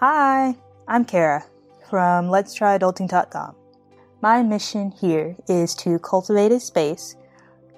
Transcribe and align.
Hi, 0.00 0.56
I'm 0.88 1.04
Kara 1.04 1.44
from 1.90 2.30
Let's 2.30 2.54
Try 2.54 2.78
Adulting.com. 2.78 3.54
My 4.22 4.42
mission 4.42 4.92
here 4.92 5.36
is 5.46 5.74
to 5.74 5.98
cultivate 5.98 6.52
a 6.52 6.58
space 6.58 7.16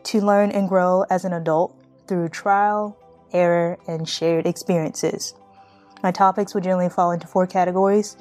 to 0.05 0.21
learn 0.21 0.53
and 0.53 0.69
grow 0.69 1.05
as 1.11 1.25
an 1.25 1.33
adult 1.33 1.75
through 2.07 2.29
trial, 2.29 2.97
error, 3.33 3.77
and 3.89 4.09
shared 4.09 4.47
experiences. 4.47 5.35
My 6.05 6.13
topics 6.13 6.55
would 6.55 6.63
generally 6.63 6.89
fall 6.89 7.11
into 7.11 7.27
four 7.27 7.45
categories 7.45 8.17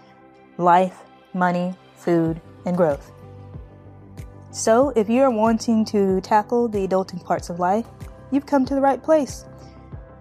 life, 0.58 0.98
money, 1.36 1.76
food, 1.94 2.42
and 2.66 2.76
growth. 2.76 3.12
So, 4.50 4.94
if 4.96 5.10
you 5.10 5.22
are 5.22 5.30
wanting 5.30 5.86
to 5.86 6.22
tackle 6.22 6.68
the 6.68 6.88
adulting 6.88 7.24
parts 7.24 7.52
of 7.52 7.60
life, 7.60 7.86
you've 8.32 8.48
come 8.48 8.66
to 8.66 8.74
the 8.74 8.82
right 8.82 9.04
place. 9.04 9.46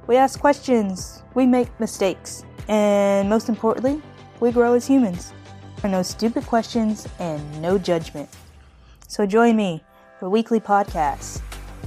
We 0.06 0.16
ask 0.16 0.38
questions, 0.38 1.22
we 1.34 1.46
make 1.46 1.80
mistakes, 1.80 2.44
and 2.70 3.28
most 3.28 3.48
importantly, 3.48 4.00
we 4.38 4.52
grow 4.52 4.74
as 4.74 4.86
humans. 4.86 5.34
There 5.76 5.90
are 5.90 5.92
no 5.92 6.02
stupid 6.02 6.46
questions 6.46 7.06
and 7.18 7.60
no 7.60 7.76
judgment. 7.76 8.28
So 9.08 9.26
join 9.26 9.56
me 9.56 9.82
for 10.18 10.30
weekly 10.30 10.60
podcasts 10.60 11.42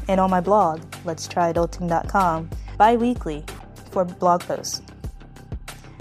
and 0.10 0.20
on 0.20 0.30
my 0.30 0.42
blog, 0.42 0.82
let's 1.06 1.28
tryadulting.com, 1.28 2.50
bi 2.78 2.98
weekly 2.98 3.46
for 3.92 4.04
blog 4.04 4.42
posts. 4.42 4.82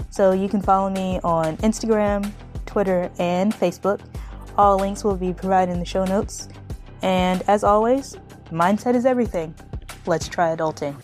So 0.09 0.33
you 0.33 0.49
can 0.49 0.61
follow 0.61 0.89
me 0.89 1.19
on 1.23 1.55
Instagram, 1.57 2.29
Twitter, 2.65 3.09
and 3.19 3.53
Facebook. 3.53 4.01
All 4.57 4.77
links 4.77 5.03
will 5.03 5.15
be 5.15 5.33
provided 5.33 5.71
in 5.71 5.79
the 5.79 5.85
show 5.85 6.03
notes. 6.03 6.49
And 7.01 7.41
as 7.47 7.63
always, 7.63 8.17
mindset 8.51 8.95
is 8.95 9.05
everything. 9.05 9.55
Let's 10.05 10.27
try 10.27 10.55
adulting. 10.55 11.01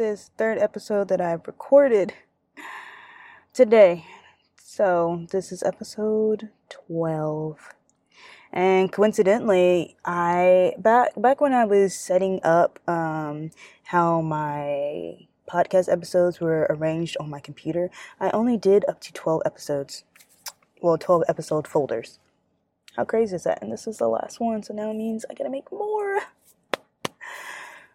This 0.00 0.30
third 0.38 0.56
episode 0.56 1.08
that 1.08 1.20
I've 1.20 1.46
recorded 1.46 2.14
today. 3.52 4.06
So, 4.56 5.26
this 5.30 5.52
is 5.52 5.62
episode 5.62 6.48
12. 6.70 7.74
And 8.50 8.90
coincidentally, 8.90 9.98
I 10.02 10.72
back 10.78 11.10
back 11.18 11.42
when 11.42 11.52
I 11.52 11.66
was 11.66 11.94
setting 11.94 12.40
up 12.42 12.78
um, 12.88 13.50
how 13.82 14.22
my 14.22 15.18
podcast 15.46 15.92
episodes 15.92 16.40
were 16.40 16.66
arranged 16.70 17.18
on 17.20 17.28
my 17.28 17.40
computer, 17.40 17.90
I 18.18 18.30
only 18.30 18.56
did 18.56 18.86
up 18.88 19.02
to 19.02 19.12
12 19.12 19.42
episodes. 19.44 20.04
Well, 20.80 20.96
12 20.96 21.24
episode 21.28 21.68
folders. 21.68 22.18
How 22.96 23.04
crazy 23.04 23.36
is 23.36 23.44
that? 23.44 23.62
And 23.62 23.70
this 23.70 23.86
is 23.86 23.98
the 23.98 24.08
last 24.08 24.40
one, 24.40 24.62
so 24.62 24.72
now 24.72 24.92
it 24.92 24.96
means 24.96 25.26
I 25.28 25.34
gotta 25.34 25.50
make 25.50 25.70
more. 25.70 26.20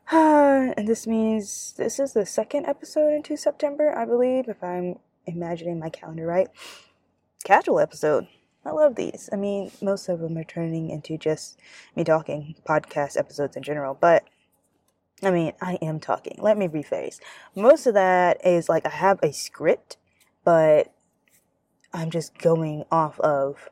and 0.12 0.88
this 0.88 1.08
means 1.08 1.74
this 1.78 2.00
is 2.00 2.14
the 2.14 2.26
second 2.26 2.66
episode 2.68 3.14
into 3.14 3.36
September, 3.36 3.98
I 3.98 4.06
believe, 4.06 4.48
if 4.48 4.64
I'm 4.64 5.00
imagining 5.26 5.80
my 5.80 5.90
calendar 5.90 6.28
right. 6.28 6.48
Casual 7.44 7.80
episode. 7.80 8.28
I 8.64 8.72
love 8.72 8.96
these. 8.96 9.30
I 9.34 9.36
mean, 9.36 9.72
most 9.82 10.08
of 10.08 10.20
them 10.20 10.38
are 10.38 10.44
turning 10.44 10.92
into 10.92 11.18
just 11.18 11.60
me 11.96 12.04
talking 12.04 12.56
podcast 12.68 13.18
episodes 13.18 13.56
in 13.56 13.64
general, 13.64 13.98
but 14.00 14.24
I 15.24 15.32
mean, 15.32 15.54
I 15.60 15.80
am 15.82 16.00
talking. 16.00 16.36
Let 16.40 16.58
me 16.58 16.68
rephrase. 16.68 17.20
Most 17.56 17.88
of 17.88 17.96
that 17.96 18.46
is 18.46 18.70
like 18.70 18.86
I 18.86 18.90
have 18.90 19.20
a 19.24 19.34
script, 19.34 19.98
but 20.44 20.94
I'm 21.94 22.12
just 22.12 22.38
going 22.38 22.86
off 22.92 23.20
of 23.22 23.70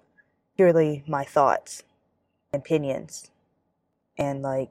purely 0.56 1.04
my 1.08 1.26
thoughts, 1.26 1.84
opinions, 2.54 3.30
and 4.18 4.42
like 4.42 4.70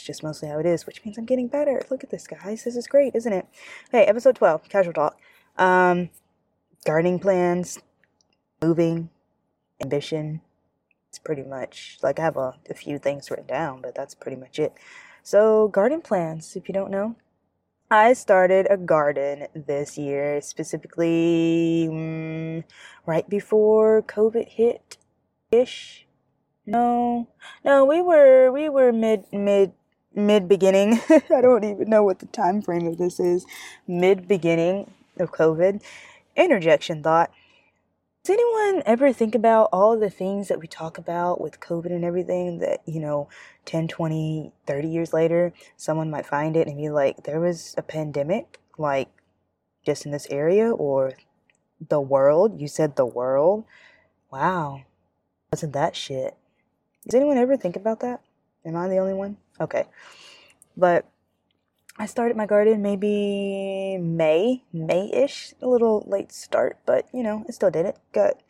it's 0.00 0.06
just 0.06 0.22
mostly 0.22 0.48
how 0.48 0.58
it 0.58 0.64
is, 0.64 0.86
which 0.86 1.04
means 1.04 1.18
I'm 1.18 1.26
getting 1.26 1.46
better. 1.46 1.82
Look 1.90 2.02
at 2.02 2.08
this, 2.08 2.26
guys. 2.26 2.64
This 2.64 2.74
is 2.74 2.86
great, 2.86 3.14
isn't 3.14 3.32
it? 3.32 3.46
Okay, 3.88 4.04
episode 4.04 4.34
12, 4.34 4.66
casual 4.70 4.94
talk. 4.94 5.18
Um, 5.58 6.08
gardening 6.86 7.18
plans, 7.18 7.78
moving, 8.62 9.10
ambition. 9.82 10.40
It's 11.10 11.18
pretty 11.18 11.42
much 11.42 11.98
like 12.02 12.18
I 12.18 12.22
have 12.22 12.38
a, 12.38 12.54
a 12.70 12.74
few 12.74 12.98
things 12.98 13.30
written 13.30 13.46
down, 13.46 13.82
but 13.82 13.94
that's 13.94 14.14
pretty 14.14 14.38
much 14.38 14.58
it. 14.58 14.72
So, 15.22 15.68
garden 15.68 16.00
plans, 16.00 16.56
if 16.56 16.66
you 16.66 16.72
don't 16.72 16.90
know, 16.90 17.16
I 17.90 18.14
started 18.14 18.66
a 18.70 18.78
garden 18.78 19.48
this 19.54 19.98
year, 19.98 20.40
specifically 20.40 21.88
mm, 21.90 22.64
right 23.04 23.28
before 23.28 24.00
COVID 24.02 24.48
hit 24.48 24.96
ish. 25.50 26.06
No, 26.64 27.28
no, 27.64 27.84
we 27.84 28.00
were 28.00 28.50
we 28.50 28.68
were 28.70 28.92
mid 28.92 29.24
mid 29.32 29.72
mid 30.14 30.48
beginning. 30.48 31.00
I 31.10 31.40
don't 31.40 31.64
even 31.64 31.88
know 31.88 32.02
what 32.02 32.18
the 32.18 32.26
time 32.26 32.62
frame 32.62 32.86
of 32.86 32.98
this 32.98 33.20
is. 33.20 33.46
Mid 33.86 34.26
beginning 34.28 34.92
of 35.18 35.32
COVID. 35.32 35.82
Interjection 36.36 37.02
thought. 37.02 37.30
Does 38.22 38.34
anyone 38.34 38.82
ever 38.84 39.14
think 39.14 39.34
about 39.34 39.70
all 39.72 39.98
the 39.98 40.10
things 40.10 40.48
that 40.48 40.60
we 40.60 40.66
talk 40.66 40.98
about 40.98 41.40
with 41.40 41.58
COVID 41.58 41.86
and 41.86 42.04
everything 42.04 42.58
that, 42.58 42.82
you 42.84 43.00
know, 43.00 43.28
10, 43.64 43.88
20, 43.88 44.52
30 44.66 44.88
years 44.88 45.14
later, 45.14 45.54
someone 45.78 46.10
might 46.10 46.26
find 46.26 46.54
it 46.54 46.68
and 46.68 46.76
be 46.76 46.90
like, 46.90 47.24
there 47.24 47.40
was 47.40 47.74
a 47.78 47.82
pandemic, 47.82 48.60
like, 48.76 49.08
just 49.86 50.04
in 50.04 50.12
this 50.12 50.26
area 50.28 50.70
or 50.70 51.14
the 51.88 52.00
world? 52.00 52.60
You 52.60 52.68
said 52.68 52.96
the 52.96 53.06
world? 53.06 53.64
Wow. 54.30 54.82
Wasn't 55.50 55.72
that 55.72 55.96
shit? 55.96 56.36
Does 57.06 57.14
anyone 57.14 57.38
ever 57.38 57.56
think 57.56 57.74
about 57.74 58.00
that? 58.00 58.20
Am 58.66 58.76
I 58.76 58.86
the 58.88 58.98
only 58.98 59.14
one? 59.14 59.38
Okay. 59.60 59.84
But 60.76 61.06
I 61.98 62.06
started 62.06 62.36
my 62.36 62.46
garden 62.46 62.80
maybe 62.80 63.98
May, 64.00 64.62
May 64.72 65.10
ish, 65.12 65.52
a 65.60 65.68
little 65.68 66.04
late 66.06 66.32
start, 66.32 66.78
but 66.86 67.06
you 67.12 67.22
know, 67.22 67.44
I 67.48 67.52
still 67.52 67.70
did 67.70 67.86
it. 67.86 67.98
Got, 68.12 68.40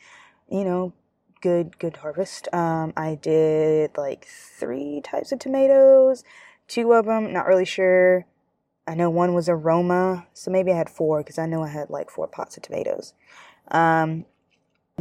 you 0.49 0.65
know, 0.65 0.93
good, 1.41 1.78
good 1.78 1.97
harvest. 1.97 2.53
Um, 2.54 2.93
I 2.97 3.16
did 3.16 3.97
like 3.97 4.26
three 4.26 5.00
types 5.03 5.32
of 5.32 5.38
tomatoes, 5.38 6.22
two 6.69 6.93
of 6.93 7.06
them, 7.06 7.32
not 7.32 7.47
really 7.47 7.65
sure. 7.65 8.26
I 8.87 8.94
know 8.94 9.10
one 9.10 9.34
was 9.34 9.49
a 9.49 9.54
Roma, 9.54 10.26
so 10.32 10.50
maybe 10.50 10.72
I 10.72 10.76
had 10.76 10.91
four 10.91 11.22
because 11.22 11.38
I 11.38 11.47
know 11.47 11.62
I 11.62 11.69
had 11.69 11.91
like 11.91 12.10
four 12.10 12.26
pots 12.26 12.56
of 12.56 12.62
tomatoes. 12.62 13.15
Um, 13.69 14.26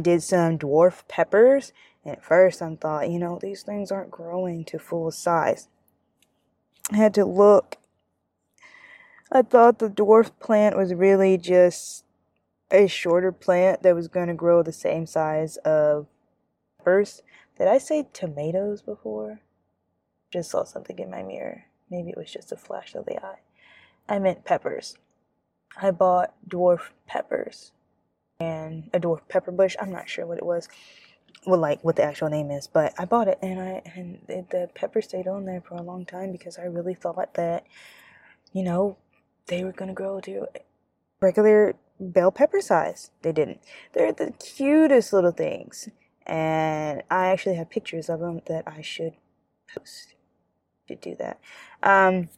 did 0.00 0.22
some 0.22 0.58
dwarf 0.58 1.06
peppers, 1.08 1.72
and 2.04 2.16
at 2.16 2.24
first 2.24 2.62
I 2.62 2.74
thought, 2.76 3.10
you 3.10 3.18
know, 3.18 3.38
these 3.40 3.62
things 3.62 3.90
aren't 3.90 4.10
growing 4.10 4.64
to 4.66 4.78
full 4.78 5.10
size. 5.10 5.68
Had 6.92 7.14
to 7.14 7.24
look. 7.24 7.76
I 9.30 9.42
thought 9.42 9.78
the 9.78 9.88
dwarf 9.88 10.32
plant 10.40 10.76
was 10.76 10.92
really 10.92 11.38
just 11.38 12.04
a 12.70 12.88
shorter 12.88 13.30
plant 13.30 13.82
that 13.82 13.94
was 13.94 14.08
going 14.08 14.26
to 14.28 14.34
grow 14.34 14.62
the 14.62 14.72
same 14.72 15.06
size 15.06 15.56
of 15.58 16.06
first. 16.82 17.22
Did 17.56 17.68
I 17.68 17.78
say 17.78 18.08
tomatoes 18.12 18.82
before? 18.82 19.40
Just 20.32 20.50
saw 20.50 20.64
something 20.64 20.98
in 20.98 21.10
my 21.10 21.22
mirror. 21.22 21.66
Maybe 21.90 22.10
it 22.10 22.16
was 22.16 22.32
just 22.32 22.52
a 22.52 22.56
flash 22.56 22.94
of 22.94 23.06
the 23.06 23.24
eye. 23.24 23.40
I 24.08 24.18
meant 24.18 24.44
peppers. 24.44 24.96
I 25.80 25.92
bought 25.92 26.34
dwarf 26.48 26.90
peppers 27.06 27.70
and 28.40 28.90
a 28.92 28.98
dwarf 28.98 29.20
pepper 29.28 29.52
bush. 29.52 29.76
I'm 29.80 29.92
not 29.92 30.08
sure 30.08 30.26
what 30.26 30.38
it 30.38 30.46
was 30.46 30.68
well, 31.46 31.60
like 31.60 31.82
what 31.82 31.96
the 31.96 32.02
actual 32.02 32.28
name 32.28 32.50
is, 32.50 32.66
but 32.66 32.94
I 32.98 33.04
bought 33.04 33.28
it 33.28 33.38
and 33.42 33.60
I 33.60 33.82
and 33.94 34.18
the 34.28 34.68
pepper 34.74 35.00
stayed 35.02 35.26
on 35.26 35.46
there 35.46 35.60
for 35.60 35.74
a 35.74 35.82
long 35.82 36.04
time 36.04 36.32
because 36.32 36.58
I 36.58 36.64
really 36.64 36.94
thought 36.94 37.34
that, 37.34 37.64
you 38.52 38.62
know, 38.62 38.96
they 39.46 39.64
were 39.64 39.72
gonna 39.72 39.94
grow 39.94 40.20
to 40.20 40.46
regular 41.20 41.76
bell 41.98 42.30
pepper 42.30 42.60
size. 42.60 43.10
They 43.22 43.32
didn't. 43.32 43.60
They're 43.92 44.12
the 44.12 44.32
cutest 44.32 45.12
little 45.12 45.32
things, 45.32 45.88
and 46.26 47.02
I 47.10 47.28
actually 47.28 47.56
have 47.56 47.70
pictures 47.70 48.08
of 48.08 48.20
them 48.20 48.42
that 48.46 48.64
I 48.66 48.80
should 48.82 49.14
post. 49.74 50.14
To 50.88 50.96
do 50.96 51.14
that. 51.20 51.38
Um, 51.84 52.30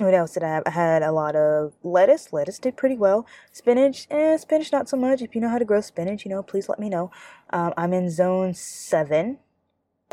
what 0.00 0.14
else 0.14 0.32
did 0.32 0.42
I 0.42 0.48
have? 0.48 0.62
I 0.66 0.70
had 0.70 1.02
a 1.02 1.12
lot 1.12 1.36
of 1.36 1.74
lettuce. 1.82 2.32
Lettuce 2.32 2.58
did 2.58 2.76
pretty 2.76 2.96
well. 2.96 3.26
Spinach, 3.52 4.06
eh, 4.10 4.36
spinach 4.36 4.72
not 4.72 4.88
so 4.88 4.96
much. 4.96 5.22
If 5.22 5.34
you 5.34 5.40
know 5.40 5.48
how 5.48 5.58
to 5.58 5.64
grow 5.64 5.80
spinach, 5.80 6.24
you 6.24 6.30
know, 6.30 6.42
please 6.42 6.68
let 6.68 6.78
me 6.78 6.88
know. 6.88 7.10
Um, 7.50 7.72
I'm 7.76 7.92
in 7.92 8.10
zone 8.10 8.54
seven. 8.54 9.38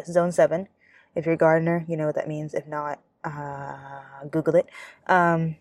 Zone 0.06 0.32
seven. 0.32 0.68
If 1.16 1.26
you're 1.26 1.36
a 1.36 1.38
gardener, 1.38 1.86
you 1.88 1.98
know 1.98 2.06
what 2.06 2.16
that 2.16 2.28
means. 2.28 2.54
If 2.54 2.68
not, 2.68 3.00
uh, 3.24 4.26
Google 4.30 4.56
it. 4.56 4.70
Um, 5.08 5.56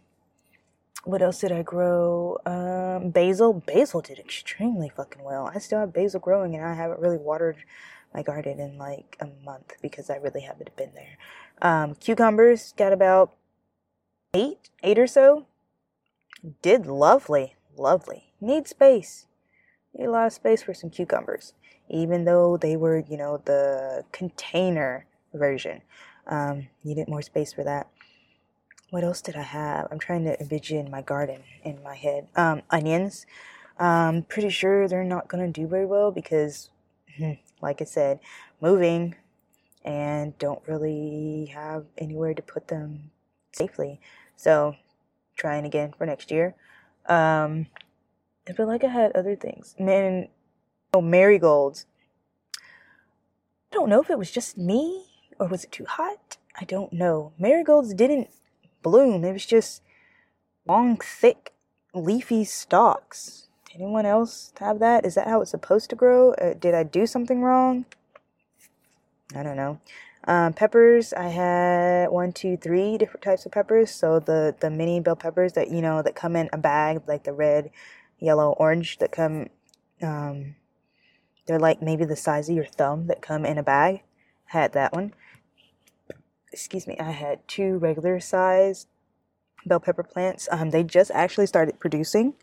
what 1.04 1.22
else 1.22 1.40
did 1.40 1.52
I 1.52 1.62
grow? 1.62 2.38
Um, 2.44 3.10
basil. 3.10 3.52
Basil 3.54 4.00
did 4.00 4.18
extremely 4.18 4.88
fucking 4.88 5.22
well. 5.22 5.50
I 5.54 5.58
still 5.58 5.78
have 5.78 5.92
basil 5.92 6.20
growing, 6.20 6.54
and 6.54 6.64
I 6.64 6.74
haven't 6.74 7.00
really 7.00 7.16
watered 7.16 7.56
my 8.12 8.22
garden 8.22 8.58
in 8.58 8.76
like 8.78 9.16
a 9.20 9.28
month 9.44 9.74
because 9.80 10.10
I 10.10 10.16
really 10.16 10.40
haven't 10.40 10.74
been 10.76 10.90
there. 10.94 11.16
Um, 11.62 11.94
cucumbers 11.94 12.72
got 12.76 12.92
about 12.92 13.32
eight, 14.36 14.68
eight 14.82 14.98
or 14.98 15.06
so. 15.06 15.46
Did 16.60 16.86
lovely, 16.86 17.56
lovely. 17.76 18.32
Need 18.40 18.68
space. 18.68 19.26
Need 19.94 20.06
a 20.06 20.10
lot 20.10 20.26
of 20.26 20.32
space 20.34 20.62
for 20.62 20.74
some 20.74 20.90
cucumbers, 20.90 21.54
even 21.88 22.26
though 22.26 22.58
they 22.58 22.76
were, 22.76 22.98
you 22.98 23.16
know, 23.16 23.40
the 23.44 24.04
container 24.12 25.06
version. 25.32 25.80
Um, 26.26 26.68
needed 26.84 27.08
more 27.08 27.22
space 27.22 27.54
for 27.54 27.64
that. 27.64 27.88
What 28.90 29.04
else 29.04 29.22
did 29.22 29.36
I 29.36 29.42
have? 29.42 29.88
I'm 29.90 29.98
trying 29.98 30.24
to 30.24 30.38
envision 30.38 30.90
my 30.90 31.00
garden 31.00 31.42
in 31.64 31.82
my 31.82 31.94
head. 31.94 32.28
Um, 32.36 32.62
onions. 32.70 33.26
Um, 33.78 34.22
pretty 34.22 34.50
sure 34.50 34.86
they're 34.86 35.04
not 35.04 35.28
gonna 35.28 35.48
do 35.48 35.66
very 35.66 35.86
well 35.86 36.10
because, 36.10 36.68
like 37.62 37.80
I 37.80 37.84
said, 37.84 38.20
moving 38.60 39.14
and 39.84 40.36
don't 40.38 40.62
really 40.66 41.46
have 41.54 41.86
anywhere 41.96 42.34
to 42.34 42.42
put 42.42 42.68
them 42.68 43.10
safely. 43.56 44.00
So, 44.36 44.76
trying 45.36 45.64
again 45.64 45.94
for 45.96 46.06
next 46.06 46.30
year. 46.30 46.54
Um, 47.06 47.66
I 48.48 48.52
feel 48.52 48.66
like 48.66 48.84
I 48.84 48.88
had 48.88 49.12
other 49.12 49.34
things. 49.34 49.74
Man, 49.78 50.28
oh, 50.92 51.00
marigolds. 51.00 51.86
I 52.58 53.74
don't 53.74 53.88
know 53.88 54.00
if 54.00 54.10
it 54.10 54.18
was 54.18 54.30
just 54.30 54.56
me 54.56 55.06
or 55.38 55.48
was 55.48 55.64
it 55.64 55.72
too 55.72 55.86
hot. 55.86 56.36
I 56.58 56.64
don't 56.64 56.92
know. 56.92 57.32
Marigolds 57.38 57.92
didn't 57.94 58.28
bloom. 58.82 59.24
It 59.24 59.32
was 59.32 59.46
just 59.46 59.82
long, 60.66 60.98
thick, 60.98 61.52
leafy 61.92 62.44
stalks. 62.44 63.48
Anyone 63.74 64.06
else 64.06 64.52
have 64.58 64.78
that? 64.78 65.04
Is 65.04 65.16
that 65.16 65.26
how 65.26 65.42
it's 65.42 65.50
supposed 65.50 65.90
to 65.90 65.96
grow? 65.96 66.32
Uh, 66.32 66.54
did 66.54 66.74
I 66.74 66.82
do 66.82 67.06
something 67.06 67.42
wrong? 67.42 67.84
I 69.34 69.42
don't 69.42 69.56
know. 69.56 69.80
Um, 70.26 70.52
peppers, 70.54 71.12
I 71.12 71.28
had 71.28 72.08
one, 72.10 72.32
two, 72.32 72.56
three 72.56 72.98
different 72.98 73.22
types 73.22 73.46
of 73.46 73.52
peppers. 73.52 73.90
So 73.90 74.18
the 74.18 74.54
the 74.58 74.70
mini 74.70 75.00
bell 75.00 75.16
peppers 75.16 75.52
that 75.52 75.70
you 75.70 75.80
know 75.80 76.02
that 76.02 76.14
come 76.16 76.34
in 76.36 76.48
a 76.52 76.58
bag, 76.58 77.02
like 77.06 77.24
the 77.24 77.32
red, 77.32 77.70
yellow, 78.18 78.52
orange 78.58 78.98
that 78.98 79.12
come. 79.12 79.48
Um, 80.02 80.56
they're 81.46 81.60
like 81.60 81.80
maybe 81.80 82.04
the 82.04 82.16
size 82.16 82.48
of 82.48 82.56
your 82.56 82.64
thumb 82.64 83.06
that 83.06 83.22
come 83.22 83.46
in 83.46 83.56
a 83.56 83.62
bag. 83.62 84.02
Had 84.46 84.72
that 84.72 84.92
one. 84.92 85.14
Excuse 86.52 86.86
me. 86.86 86.96
I 86.98 87.12
had 87.12 87.46
two 87.46 87.78
regular 87.78 88.18
size 88.18 88.86
bell 89.64 89.80
pepper 89.80 90.02
plants. 90.02 90.48
Um, 90.50 90.70
they 90.70 90.82
just 90.82 91.10
actually 91.12 91.46
started 91.46 91.78
producing. 91.78 92.34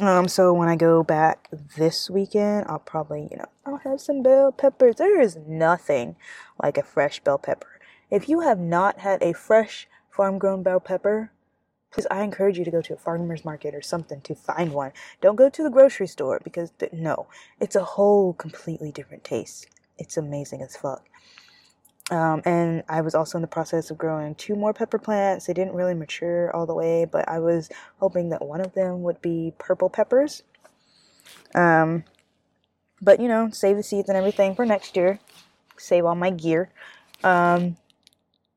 Um, 0.00 0.28
so 0.28 0.52
when 0.52 0.68
I 0.68 0.76
go 0.76 1.02
back 1.02 1.48
this 1.76 2.08
weekend, 2.08 2.66
I'll 2.68 2.78
probably, 2.78 3.26
you 3.32 3.36
know, 3.36 3.48
I'll 3.66 3.78
have 3.78 4.00
some 4.00 4.22
bell 4.22 4.52
peppers. 4.52 4.96
There 4.96 5.20
is 5.20 5.36
nothing 5.36 6.14
like 6.62 6.78
a 6.78 6.84
fresh 6.84 7.18
bell 7.20 7.38
pepper. 7.38 7.80
If 8.08 8.28
you 8.28 8.40
have 8.40 8.60
not 8.60 9.00
had 9.00 9.20
a 9.22 9.32
fresh 9.32 9.88
farm 10.08 10.38
grown 10.38 10.62
bell 10.62 10.78
pepper, 10.78 11.32
please, 11.90 12.06
I 12.12 12.22
encourage 12.22 12.58
you 12.58 12.64
to 12.64 12.70
go 12.70 12.80
to 12.82 12.94
a 12.94 12.96
farmer's 12.96 13.44
market 13.44 13.74
or 13.74 13.82
something 13.82 14.20
to 14.20 14.36
find 14.36 14.72
one. 14.72 14.92
Don't 15.20 15.36
go 15.36 15.50
to 15.50 15.62
the 15.64 15.70
grocery 15.70 16.06
store 16.06 16.40
because, 16.44 16.70
th- 16.78 16.92
no, 16.92 17.26
it's 17.60 17.74
a 17.76 17.84
whole 17.84 18.34
completely 18.34 18.92
different 18.92 19.24
taste. 19.24 19.66
It's 19.98 20.16
amazing 20.16 20.62
as 20.62 20.76
fuck. 20.76 21.04
Um, 22.10 22.40
and 22.44 22.82
I 22.88 23.02
was 23.02 23.14
also 23.14 23.36
in 23.36 23.42
the 23.42 23.48
process 23.48 23.90
of 23.90 23.98
growing 23.98 24.34
two 24.34 24.56
more 24.56 24.72
pepper 24.72 24.98
plants. 24.98 25.46
They 25.46 25.52
didn't 25.52 25.74
really 25.74 25.94
mature 25.94 26.54
all 26.56 26.66
the 26.66 26.74
way, 26.74 27.04
but 27.04 27.28
I 27.28 27.38
was 27.38 27.68
hoping 28.00 28.30
that 28.30 28.44
one 28.44 28.60
of 28.60 28.72
them 28.74 29.02
would 29.02 29.20
be 29.20 29.52
purple 29.58 29.90
peppers. 29.90 30.42
Um, 31.54 32.04
but 33.02 33.20
you 33.20 33.28
know, 33.28 33.50
save 33.50 33.76
the 33.76 33.82
seeds 33.82 34.08
and 34.08 34.16
everything 34.16 34.54
for 34.54 34.64
next 34.64 34.96
year. 34.96 35.20
Save 35.76 36.06
all 36.06 36.14
my 36.14 36.30
gear. 36.30 36.70
Um, 37.22 37.76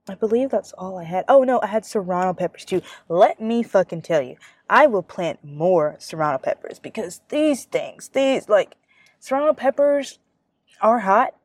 I 0.10 0.16
believe 0.16 0.50
that's 0.50 0.74
all 0.74 0.98
I 0.98 1.04
had. 1.04 1.26
Oh 1.28 1.44
no, 1.44 1.60
I 1.62 1.68
had 1.68 1.86
serrano 1.86 2.34
peppers 2.34 2.66
too. 2.66 2.82
Let 3.10 3.40
me 3.42 3.64
fucking 3.64 4.02
tell 4.02 4.22
you, 4.22 4.38
I 4.70 4.88
will 4.88 5.04
plant 5.04 5.44
more 5.44 5.96
serrano 6.00 6.38
peppers 6.38 6.80
because 6.80 7.22
these 7.30 7.66
things, 7.66 8.10
these 8.10 8.48
like 8.48 8.76
serrano 9.20 9.54
peppers 9.54 10.20
are 10.82 11.00
hot 11.00 11.36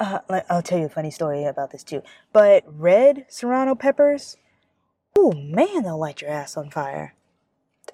uh, 0.00 0.20
I'll 0.48 0.62
tell 0.62 0.78
you 0.78 0.86
a 0.86 0.90
funny 0.90 1.10
story 1.10 1.44
about 1.44 1.70
this 1.70 1.82
too. 1.82 2.02
But 2.32 2.64
red 2.66 3.26
serrano 3.28 3.74
peppers, 3.74 4.36
oh 5.16 5.32
man, 5.32 5.82
they'll 5.82 5.98
light 5.98 6.20
your 6.20 6.30
ass 6.30 6.56
on 6.56 6.70
fire. 6.70 7.14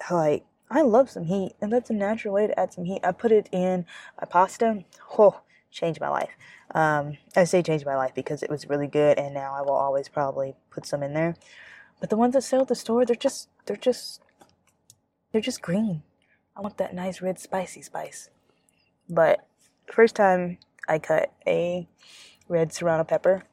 Like, 0.09 0.45
I 0.69 0.81
love 0.81 1.09
some 1.09 1.25
heat, 1.25 1.53
and 1.61 1.71
that's 1.71 1.89
a 1.89 1.93
natural 1.93 2.33
way 2.33 2.47
to 2.47 2.59
add 2.59 2.73
some 2.73 2.85
heat. 2.85 3.01
I 3.03 3.11
put 3.11 3.31
it 3.31 3.49
in 3.51 3.85
my 4.19 4.27
pasta. 4.27 4.83
Oh, 5.17 5.41
changed 5.71 6.01
my 6.01 6.09
life. 6.09 6.31
Um, 6.73 7.17
I 7.35 7.43
say 7.43 7.61
changed 7.61 7.85
my 7.85 7.95
life 7.95 8.13
because 8.15 8.43
it 8.43 8.49
was 8.49 8.69
really 8.69 8.87
good, 8.87 9.17
and 9.17 9.33
now 9.33 9.53
I 9.53 9.61
will 9.61 9.73
always 9.73 10.09
probably 10.09 10.55
put 10.71 10.85
some 10.85 11.03
in 11.03 11.13
there. 11.13 11.35
But 11.99 12.09
the 12.09 12.17
ones 12.17 12.33
that 12.33 12.43
sell 12.43 12.61
at 12.61 12.67
the 12.67 12.75
store, 12.75 13.05
they're 13.05 13.15
just, 13.15 13.47
they're 13.65 13.75
just, 13.77 14.21
they're 15.31 15.41
just 15.41 15.61
green. 15.61 16.03
I 16.55 16.61
want 16.61 16.77
that 16.77 16.95
nice 16.95 17.21
red 17.21 17.39
spicy 17.39 17.81
spice. 17.81 18.29
But 19.09 19.45
first 19.91 20.15
time 20.15 20.57
I 20.87 20.99
cut 20.99 21.31
a 21.47 21.87
red 22.47 22.73
serrano 22.73 23.03
pepper. 23.03 23.43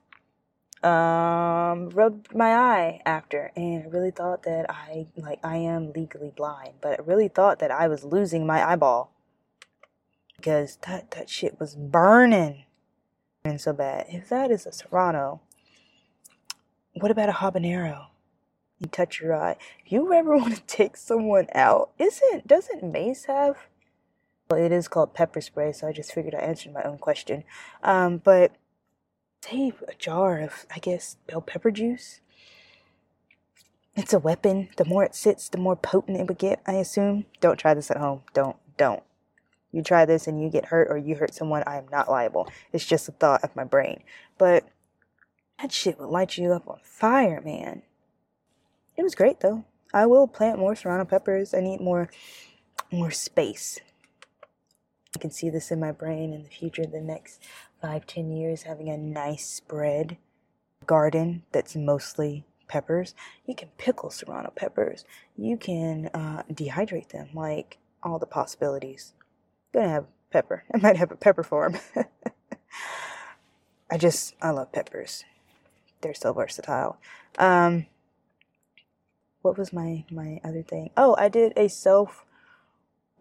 Um, 0.82 1.90
rubbed 1.90 2.34
my 2.34 2.54
eye 2.54 3.02
after, 3.06 3.52
and 3.54 3.84
I 3.84 3.86
really 3.86 4.10
thought 4.10 4.42
that 4.42 4.66
I 4.68 5.06
like 5.16 5.38
I 5.44 5.58
am 5.58 5.92
legally 5.92 6.32
blind, 6.34 6.74
but 6.80 6.98
I 6.98 7.02
really 7.04 7.28
thought 7.28 7.60
that 7.60 7.70
I 7.70 7.86
was 7.86 8.02
losing 8.02 8.46
my 8.46 8.68
eyeball 8.68 9.12
because 10.36 10.78
that 10.88 11.12
that 11.12 11.30
shit 11.30 11.60
was 11.60 11.76
burning 11.76 12.64
and 13.44 13.60
so 13.60 13.72
bad. 13.72 14.06
If 14.08 14.28
that 14.30 14.50
is 14.50 14.66
a 14.66 14.72
serrano, 14.72 15.40
what 16.94 17.12
about 17.12 17.28
a 17.28 17.32
habanero? 17.32 18.06
You 18.80 18.88
touch 18.88 19.20
your 19.20 19.36
eye. 19.36 19.56
If 19.84 19.92
you 19.92 20.12
ever 20.12 20.36
want 20.36 20.56
to 20.56 20.62
take 20.62 20.96
someone 20.96 21.46
out, 21.54 21.90
isn't 21.98 22.48
doesn't 22.48 22.82
mace 22.82 23.26
have 23.26 23.68
it 24.50 24.72
is 24.72 24.88
called 24.88 25.14
pepper 25.14 25.40
spray, 25.40 25.72
so 25.72 25.88
I 25.88 25.92
just 25.92 26.12
figured 26.12 26.34
I 26.34 26.38
answered 26.38 26.72
my 26.72 26.82
own 26.82 26.98
question. 26.98 27.44
Um, 27.82 28.18
but 28.18 28.52
save 29.42 29.82
a 29.88 29.94
jar 29.94 30.40
of, 30.40 30.66
I 30.74 30.78
guess, 30.78 31.16
bell 31.26 31.40
pepper 31.40 31.70
juice. 31.70 32.20
It's 33.94 34.12
a 34.12 34.18
weapon. 34.18 34.68
The 34.76 34.84
more 34.84 35.04
it 35.04 35.14
sits, 35.14 35.48
the 35.48 35.58
more 35.58 35.76
potent 35.76 36.18
it 36.18 36.26
would 36.26 36.38
get, 36.38 36.62
I 36.66 36.74
assume. 36.74 37.26
Don't 37.40 37.58
try 37.58 37.74
this 37.74 37.90
at 37.90 37.98
home. 37.98 38.22
Don't, 38.32 38.56
don't. 38.76 39.02
You 39.70 39.82
try 39.82 40.04
this 40.04 40.26
and 40.26 40.42
you 40.42 40.50
get 40.50 40.66
hurt 40.66 40.88
or 40.90 40.98
you 40.98 41.16
hurt 41.16 41.34
someone, 41.34 41.62
I 41.66 41.78
am 41.78 41.88
not 41.90 42.10
liable. 42.10 42.48
It's 42.72 42.86
just 42.86 43.08
a 43.08 43.12
thought 43.12 43.42
of 43.42 43.56
my 43.56 43.64
brain. 43.64 44.02
But 44.38 44.64
that 45.60 45.72
shit 45.72 45.98
would 45.98 46.10
light 46.10 46.36
you 46.36 46.52
up 46.52 46.68
on 46.68 46.78
fire, 46.82 47.40
man. 47.40 47.82
It 48.96 49.02
was 49.02 49.14
great 49.14 49.40
though. 49.40 49.64
I 49.94 50.06
will 50.06 50.26
plant 50.26 50.58
more 50.58 50.74
serrano 50.74 51.04
peppers. 51.04 51.54
I 51.54 51.60
need 51.60 51.80
more 51.80 52.10
more 52.90 53.10
space. 53.10 53.80
Can 55.22 55.30
see 55.30 55.50
this 55.50 55.70
in 55.70 55.78
my 55.78 55.92
brain 55.92 56.32
in 56.32 56.42
the 56.42 56.48
future, 56.48 56.84
the 56.84 57.00
next 57.00 57.40
five, 57.80 58.08
ten 58.08 58.32
years, 58.32 58.64
having 58.64 58.88
a 58.88 58.98
nice 58.98 59.46
spread 59.46 60.16
garden 60.84 61.44
that's 61.52 61.76
mostly 61.76 62.44
peppers. 62.66 63.14
You 63.46 63.54
can 63.54 63.68
pickle 63.78 64.10
serrano 64.10 64.52
peppers. 64.56 65.04
You 65.36 65.56
can 65.56 66.10
uh, 66.12 66.42
dehydrate 66.52 67.10
them, 67.10 67.28
like 67.34 67.78
all 68.02 68.18
the 68.18 68.26
possibilities. 68.26 69.14
I'm 69.72 69.82
gonna 69.82 69.92
have 69.92 70.06
pepper. 70.32 70.64
I 70.74 70.78
might 70.78 70.96
have 70.96 71.12
a 71.12 71.16
pepper 71.16 71.44
farm. 71.44 71.78
I 73.88 73.98
just, 73.98 74.34
I 74.42 74.50
love 74.50 74.72
peppers. 74.72 75.22
They're 76.00 76.14
so 76.14 76.32
versatile. 76.32 76.98
Um, 77.38 77.86
what 79.42 79.56
was 79.56 79.72
my 79.72 80.04
my 80.10 80.40
other 80.42 80.64
thing? 80.64 80.90
Oh, 80.96 81.14
I 81.16 81.28
did 81.28 81.52
a 81.56 81.68
self 81.68 82.24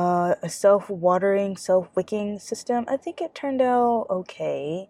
uh, 0.01 0.35
a 0.41 0.49
self-watering, 0.49 1.55
self-wicking 1.57 2.39
system. 2.39 2.85
I 2.87 2.97
think 2.97 3.21
it 3.21 3.35
turned 3.35 3.61
out 3.61 4.07
okay. 4.09 4.89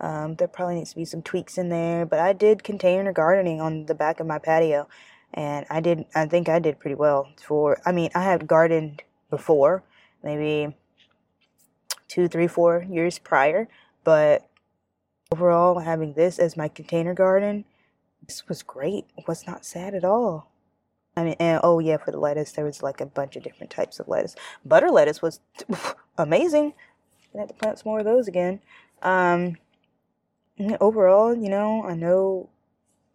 Um, 0.00 0.36
there 0.36 0.48
probably 0.48 0.76
needs 0.76 0.90
to 0.90 0.96
be 0.96 1.04
some 1.04 1.22
tweaks 1.22 1.58
in 1.58 1.68
there, 1.68 2.06
but 2.06 2.20
I 2.20 2.32
did 2.32 2.62
container 2.62 3.12
gardening 3.12 3.60
on 3.60 3.86
the 3.86 3.94
back 3.94 4.20
of 4.20 4.26
my 4.26 4.38
patio, 4.38 4.88
and 5.34 5.66
I 5.68 5.80
did. 5.80 6.04
I 6.14 6.26
think 6.26 6.48
I 6.48 6.60
did 6.60 6.78
pretty 6.78 6.94
well. 6.94 7.28
For 7.44 7.80
I 7.84 7.90
mean, 7.92 8.10
I 8.14 8.22
had 8.22 8.46
gardened 8.46 9.02
before, 9.30 9.82
maybe 10.22 10.76
two, 12.08 12.28
three, 12.28 12.46
four 12.46 12.86
years 12.88 13.18
prior, 13.18 13.68
but 14.04 14.48
overall, 15.32 15.80
having 15.80 16.12
this 16.14 16.38
as 16.38 16.56
my 16.56 16.68
container 16.68 17.14
garden, 17.14 17.64
this 18.26 18.48
was 18.48 18.62
great. 18.62 19.06
Was 19.26 19.46
not 19.46 19.64
sad 19.64 19.94
at 19.94 20.04
all. 20.04 20.51
I 21.16 21.24
mean, 21.24 21.36
and 21.38 21.60
oh 21.62 21.78
yeah, 21.78 21.98
for 21.98 22.10
the 22.10 22.18
lettuce, 22.18 22.52
there 22.52 22.64
was 22.64 22.82
like 22.82 23.00
a 23.00 23.06
bunch 23.06 23.36
of 23.36 23.42
different 23.42 23.70
types 23.70 24.00
of 24.00 24.08
lettuce. 24.08 24.34
Butter 24.64 24.90
lettuce 24.90 25.20
was 25.20 25.40
amazing. 26.18 26.74
I 27.34 27.40
have 27.40 27.48
to 27.48 27.54
plant 27.54 27.78
some 27.78 27.90
more 27.90 27.98
of 27.98 28.04
those 28.04 28.28
again. 28.28 28.60
Um, 29.02 29.56
overall, 30.80 31.34
you 31.34 31.48
know, 31.48 31.84
I 31.84 31.94
know 31.94 32.48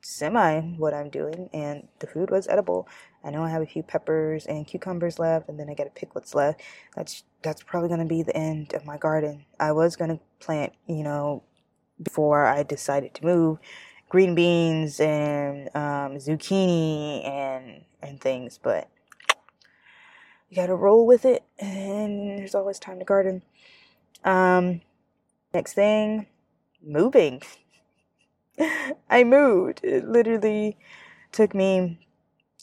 semi 0.01 0.59
what 0.59 0.93
I'm 0.93 1.09
doing, 1.09 1.49
and 1.53 1.87
the 1.99 2.07
food 2.07 2.29
was 2.29 2.47
edible. 2.47 2.87
I 3.23 3.31
know 3.31 3.43
I 3.43 3.49
have 3.49 3.61
a 3.61 3.67
few 3.67 3.83
peppers 3.83 4.45
and 4.45 4.65
cucumbers 4.67 5.19
left, 5.19 5.49
and 5.49 5.59
then 5.59 5.69
I 5.69 5.73
got 5.73 5.85
to 5.85 5.89
pick 5.89 6.13
what's 6.15 6.35
left. 6.35 6.61
That's 6.95 7.23
that's 7.41 7.63
probably 7.63 7.89
gonna 7.89 8.05
be 8.05 8.23
the 8.23 8.35
end 8.35 8.73
of 8.73 8.85
my 8.85 8.97
garden. 8.97 9.45
I 9.59 9.71
was 9.71 9.95
gonna 9.95 10.19
plant, 10.39 10.73
you 10.87 11.03
know, 11.03 11.43
before 12.01 12.45
I 12.45 12.63
decided 12.63 13.13
to 13.15 13.25
move, 13.25 13.59
green 14.09 14.35
beans 14.35 14.99
and 14.99 15.67
um, 15.75 16.17
zucchini 16.17 17.27
and 17.27 17.83
and 18.01 18.19
things, 18.21 18.59
but 18.61 18.89
you 20.49 20.55
gotta 20.55 20.75
roll 20.75 21.05
with 21.05 21.25
it, 21.25 21.43
and 21.59 22.39
there's 22.39 22.55
always 22.55 22.79
time 22.79 22.99
to 22.99 23.05
garden. 23.05 23.43
Um, 24.23 24.81
next 25.53 25.73
thing, 25.73 26.27
moving. 26.83 27.41
I 29.09 29.23
moved. 29.23 29.81
It 29.83 30.07
literally 30.07 30.77
took 31.31 31.53
me, 31.53 31.99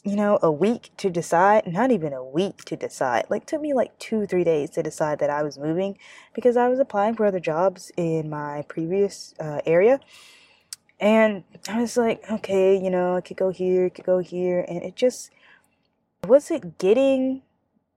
you 0.03 0.15
know, 0.15 0.39
a 0.41 0.51
week 0.51 0.91
to 0.97 1.09
decide. 1.09 1.67
Not 1.67 1.91
even 1.91 2.13
a 2.13 2.23
week 2.23 2.65
to 2.65 2.75
decide. 2.75 3.25
Like, 3.29 3.45
took 3.45 3.61
me 3.61 3.73
like 3.73 3.97
two, 3.99 4.25
three 4.25 4.43
days 4.43 4.69
to 4.71 4.83
decide 4.83 5.19
that 5.19 5.29
I 5.29 5.43
was 5.43 5.57
moving 5.57 5.97
because 6.33 6.57
I 6.57 6.67
was 6.67 6.79
applying 6.79 7.15
for 7.15 7.25
other 7.25 7.39
jobs 7.39 7.91
in 7.97 8.29
my 8.29 8.63
previous 8.67 9.33
uh, 9.39 9.61
area. 9.65 9.99
And 10.99 11.43
I 11.67 11.81
was 11.81 11.97
like, 11.97 12.23
okay, 12.31 12.81
you 12.81 12.89
know, 12.89 13.15
I 13.15 13.21
could 13.21 13.37
go 13.37 13.49
here, 13.49 13.89
could 13.89 14.05
go 14.05 14.19
here. 14.19 14.65
And 14.67 14.81
it 14.81 14.95
just 14.95 15.29
wasn't 16.25 16.77
getting 16.77 17.41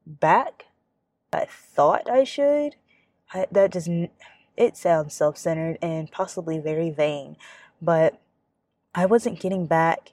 back. 0.07 0.67
I 1.33 1.47
thought 1.47 2.11
I 2.11 2.25
should. 2.25 2.77
I, 3.33 3.47
that 3.53 3.71
doesn't, 3.71 4.11
it 4.57 4.77
sounds 4.77 5.15
self 5.15 5.37
centered 5.37 5.79
and 5.83 6.11
possibly 6.11 6.59
very 6.59 6.91
vain 6.91 7.37
but 7.81 8.21
I 8.95 9.07
wasn't 9.07 9.41
getting 9.41 9.67
back 9.67 10.13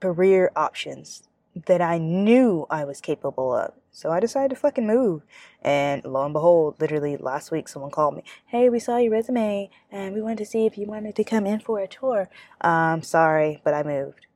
career 0.00 0.50
options 0.56 1.22
that 1.66 1.80
I 1.80 1.98
knew 1.98 2.66
I 2.70 2.84
was 2.84 3.00
capable 3.00 3.54
of. 3.54 3.74
So 3.92 4.10
I 4.10 4.20
decided 4.20 4.50
to 4.50 4.56
fucking 4.56 4.86
move. 4.86 5.22
And 5.62 6.04
lo 6.04 6.24
and 6.24 6.32
behold, 6.32 6.76
literally 6.80 7.16
last 7.16 7.50
week, 7.50 7.68
someone 7.68 7.90
called 7.90 8.16
me. 8.16 8.24
Hey, 8.46 8.68
we 8.68 8.78
saw 8.78 8.96
your 8.98 9.12
resume 9.12 9.70
and 9.90 10.14
we 10.14 10.22
wanted 10.22 10.38
to 10.38 10.46
see 10.46 10.66
if 10.66 10.78
you 10.78 10.86
wanted 10.86 11.16
to 11.16 11.24
come 11.24 11.46
in 11.46 11.60
for 11.60 11.80
a 11.80 11.88
tour. 11.88 12.28
Um, 12.60 13.02
sorry, 13.02 13.60
but 13.64 13.74
I 13.74 13.82
moved. 13.82 14.26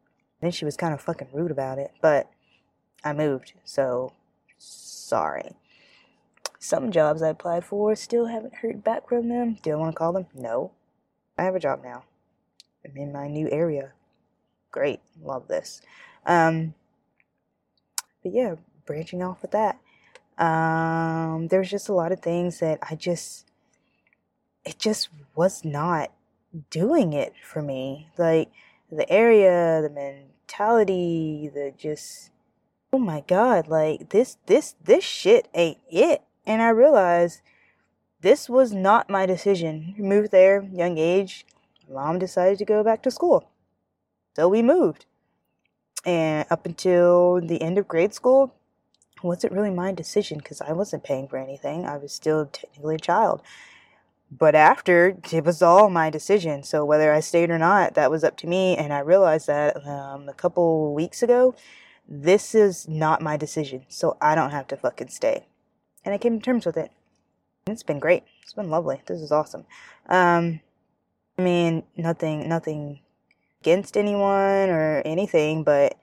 Then 0.40 0.50
she 0.50 0.64
was 0.64 0.76
kind 0.76 0.92
of 0.92 1.00
fucking 1.00 1.28
rude 1.32 1.50
about 1.50 1.78
it, 1.78 1.92
but 2.02 2.30
I 3.04 3.12
moved. 3.12 3.52
So 3.64 4.12
sorry. 4.58 5.52
Some 6.58 6.90
jobs 6.90 7.22
I 7.22 7.28
applied 7.28 7.64
for 7.64 7.94
still 7.94 8.26
haven't 8.26 8.56
heard 8.56 8.82
back 8.82 9.08
from 9.08 9.28
them. 9.28 9.58
Do 9.62 9.72
I 9.72 9.76
want 9.76 9.94
to 9.94 9.98
call 9.98 10.12
them? 10.12 10.26
No. 10.34 10.72
I 11.36 11.42
have 11.44 11.54
a 11.54 11.60
job 11.60 11.82
now. 11.82 12.04
I'm 12.84 12.96
in 12.96 13.12
my 13.12 13.28
new 13.28 13.48
area. 13.50 13.92
Great, 14.70 15.00
love 15.22 15.48
this. 15.48 15.82
Um, 16.26 16.74
but 18.22 18.32
yeah, 18.32 18.54
branching 18.86 19.22
off 19.22 19.42
with 19.42 19.52
that. 19.52 19.78
Um, 20.38 21.48
there's 21.48 21.70
just 21.70 21.88
a 21.88 21.94
lot 21.94 22.12
of 22.12 22.20
things 22.20 22.60
that 22.60 22.78
I 22.82 22.94
just, 22.94 23.46
it 24.64 24.78
just 24.78 25.08
was 25.34 25.64
not 25.64 26.10
doing 26.70 27.12
it 27.12 27.34
for 27.42 27.62
me. 27.62 28.08
Like 28.18 28.50
the 28.90 29.08
area, 29.10 29.80
the 29.82 29.90
mentality, 29.90 31.50
the 31.52 31.72
just, 31.76 32.30
oh 32.92 32.98
my 32.98 33.22
god, 33.26 33.68
like 33.68 34.10
this, 34.10 34.38
this, 34.46 34.74
this 34.84 35.04
shit 35.04 35.48
ain't 35.54 35.78
it. 35.90 36.22
And 36.46 36.62
I 36.62 36.68
realized 36.70 37.40
this 38.20 38.48
was 38.48 38.72
not 38.72 39.10
my 39.10 39.26
decision. 39.26 39.94
Moved 39.98 40.30
there, 40.30 40.68
young 40.72 40.98
age, 40.98 41.46
mom 41.88 42.18
decided 42.18 42.58
to 42.58 42.64
go 42.64 42.82
back 42.82 43.02
to 43.02 43.10
school. 43.10 43.50
So 44.34 44.48
we 44.48 44.62
moved. 44.62 45.06
And 46.04 46.46
up 46.50 46.66
until 46.66 47.40
the 47.40 47.62
end 47.62 47.78
of 47.78 47.88
grade 47.88 48.12
school, 48.12 48.54
wasn't 49.24 49.52
really 49.52 49.70
my 49.70 49.92
decision 49.92 50.38
because 50.38 50.60
I 50.60 50.72
wasn't 50.72 51.02
paying 51.02 51.26
for 51.26 51.38
anything. 51.38 51.86
I 51.86 51.96
was 51.96 52.12
still 52.12 52.46
technically 52.46 52.96
a 52.96 52.98
child. 52.98 53.42
But 54.30 54.54
after, 54.54 55.16
it 55.32 55.44
was 55.44 55.62
all 55.62 55.90
my 55.90 56.10
decision. 56.10 56.62
So 56.62 56.84
whether 56.84 57.12
I 57.12 57.20
stayed 57.20 57.50
or 57.50 57.58
not, 57.58 57.94
that 57.94 58.10
was 58.10 58.24
up 58.24 58.36
to 58.38 58.46
me. 58.46 58.76
And 58.76 58.92
I 58.92 58.98
realized 59.00 59.46
that 59.46 59.86
um, 59.86 60.28
a 60.28 60.34
couple 60.34 60.94
weeks 60.94 61.22
ago, 61.22 61.54
this 62.08 62.54
is 62.54 62.88
not 62.88 63.22
my 63.22 63.36
decision. 63.36 63.86
So 63.88 64.16
I 64.20 64.34
don't 64.34 64.50
have 64.50 64.66
to 64.68 64.76
fucking 64.76 65.08
stay. 65.08 65.46
And 66.04 66.12
I 66.12 66.18
came 66.18 66.38
to 66.38 66.44
terms 66.44 66.66
with 66.66 66.76
it. 66.76 66.90
And 67.66 67.72
it's 67.72 67.82
been 67.82 68.00
great. 68.00 68.24
It's 68.42 68.52
been 68.52 68.70
lovely. 68.70 69.00
This 69.06 69.20
is 69.20 69.32
awesome. 69.32 69.64
Um, 70.08 70.60
I 71.38 71.42
mean, 71.42 71.84
nothing, 71.96 72.48
nothing 72.48 73.00
against 73.60 73.96
anyone 73.96 74.68
or 74.68 75.02
anything, 75.04 75.64
but 75.64 75.96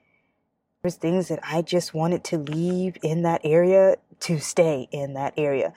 there's 0.82 0.96
things 0.96 1.28
that 1.28 1.38
I 1.44 1.62
just 1.62 1.94
wanted 1.94 2.24
to 2.24 2.38
leave 2.38 2.96
in 3.04 3.22
that 3.22 3.40
area 3.44 3.98
to 4.20 4.40
stay 4.40 4.88
in 4.90 5.14
that 5.14 5.32
area. 5.36 5.72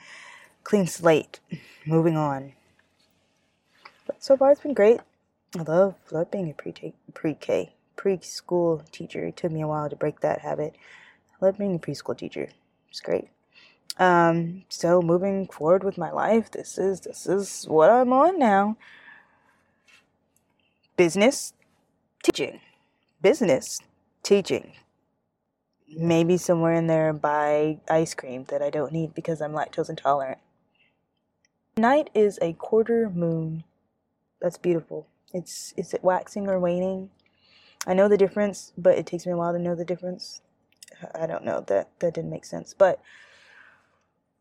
Clean 0.64 0.86
slate, 0.86 1.38
moving 1.86 2.16
on. 2.16 2.54
But 4.04 4.22
so 4.22 4.36
far, 4.36 4.50
it's 4.50 4.60
been 4.60 4.74
great. 4.74 5.00
I 5.56 5.62
love 5.62 5.94
love 6.10 6.32
being 6.32 6.50
a 6.50 6.54
pre 6.54 6.74
pre 7.14 7.34
K 7.34 7.72
preschool 7.96 8.90
teacher. 8.90 9.26
It 9.26 9.36
took 9.36 9.52
me 9.52 9.62
a 9.62 9.68
while 9.68 9.88
to 9.88 9.94
break 9.94 10.20
that 10.20 10.40
habit. 10.40 10.74
I 11.40 11.44
love 11.44 11.58
being 11.58 11.76
a 11.76 11.78
preschool 11.78 12.18
teacher. 12.18 12.48
It's 12.90 13.00
great. 13.00 13.28
Um, 13.98 14.64
so 14.68 15.00
moving 15.00 15.46
forward 15.46 15.84
with 15.84 15.96
my 15.98 16.10
life, 16.10 16.50
this 16.50 16.78
is 16.78 17.00
this 17.00 17.26
is 17.26 17.64
what 17.68 17.90
I'm 17.90 18.12
on 18.12 18.40
now 18.40 18.76
business, 20.96 21.52
teaching, 22.24 22.60
business, 23.22 23.80
teaching. 24.24 24.72
Maybe 25.88 26.36
somewhere 26.36 26.74
in 26.74 26.86
there 26.86 27.12
buy 27.12 27.78
ice 27.88 28.14
cream 28.14 28.44
that 28.44 28.62
I 28.62 28.70
don't 28.70 28.92
need 28.92 29.14
because 29.14 29.40
I'm 29.40 29.52
lactose 29.52 29.88
intolerant. 29.88 30.38
Night 31.76 32.10
is 32.14 32.38
a 32.42 32.54
quarter 32.54 33.10
moon. 33.10 33.64
That's 34.40 34.58
beautiful. 34.58 35.06
It's 35.32 35.72
is 35.76 35.94
it 35.94 36.02
waxing 36.02 36.48
or 36.48 36.58
waning? 36.58 37.10
I 37.86 37.94
know 37.94 38.08
the 38.08 38.16
difference, 38.16 38.72
but 38.76 38.98
it 38.98 39.06
takes 39.06 39.26
me 39.26 39.32
a 39.32 39.36
while 39.36 39.52
to 39.52 39.58
know 39.58 39.74
the 39.74 39.84
difference. 39.84 40.40
I 41.14 41.26
don't 41.26 41.44
know 41.44 41.62
that 41.66 41.90
that 42.00 42.14
didn't 42.14 42.30
make 42.30 42.44
sense, 42.44 42.74
but 42.76 43.00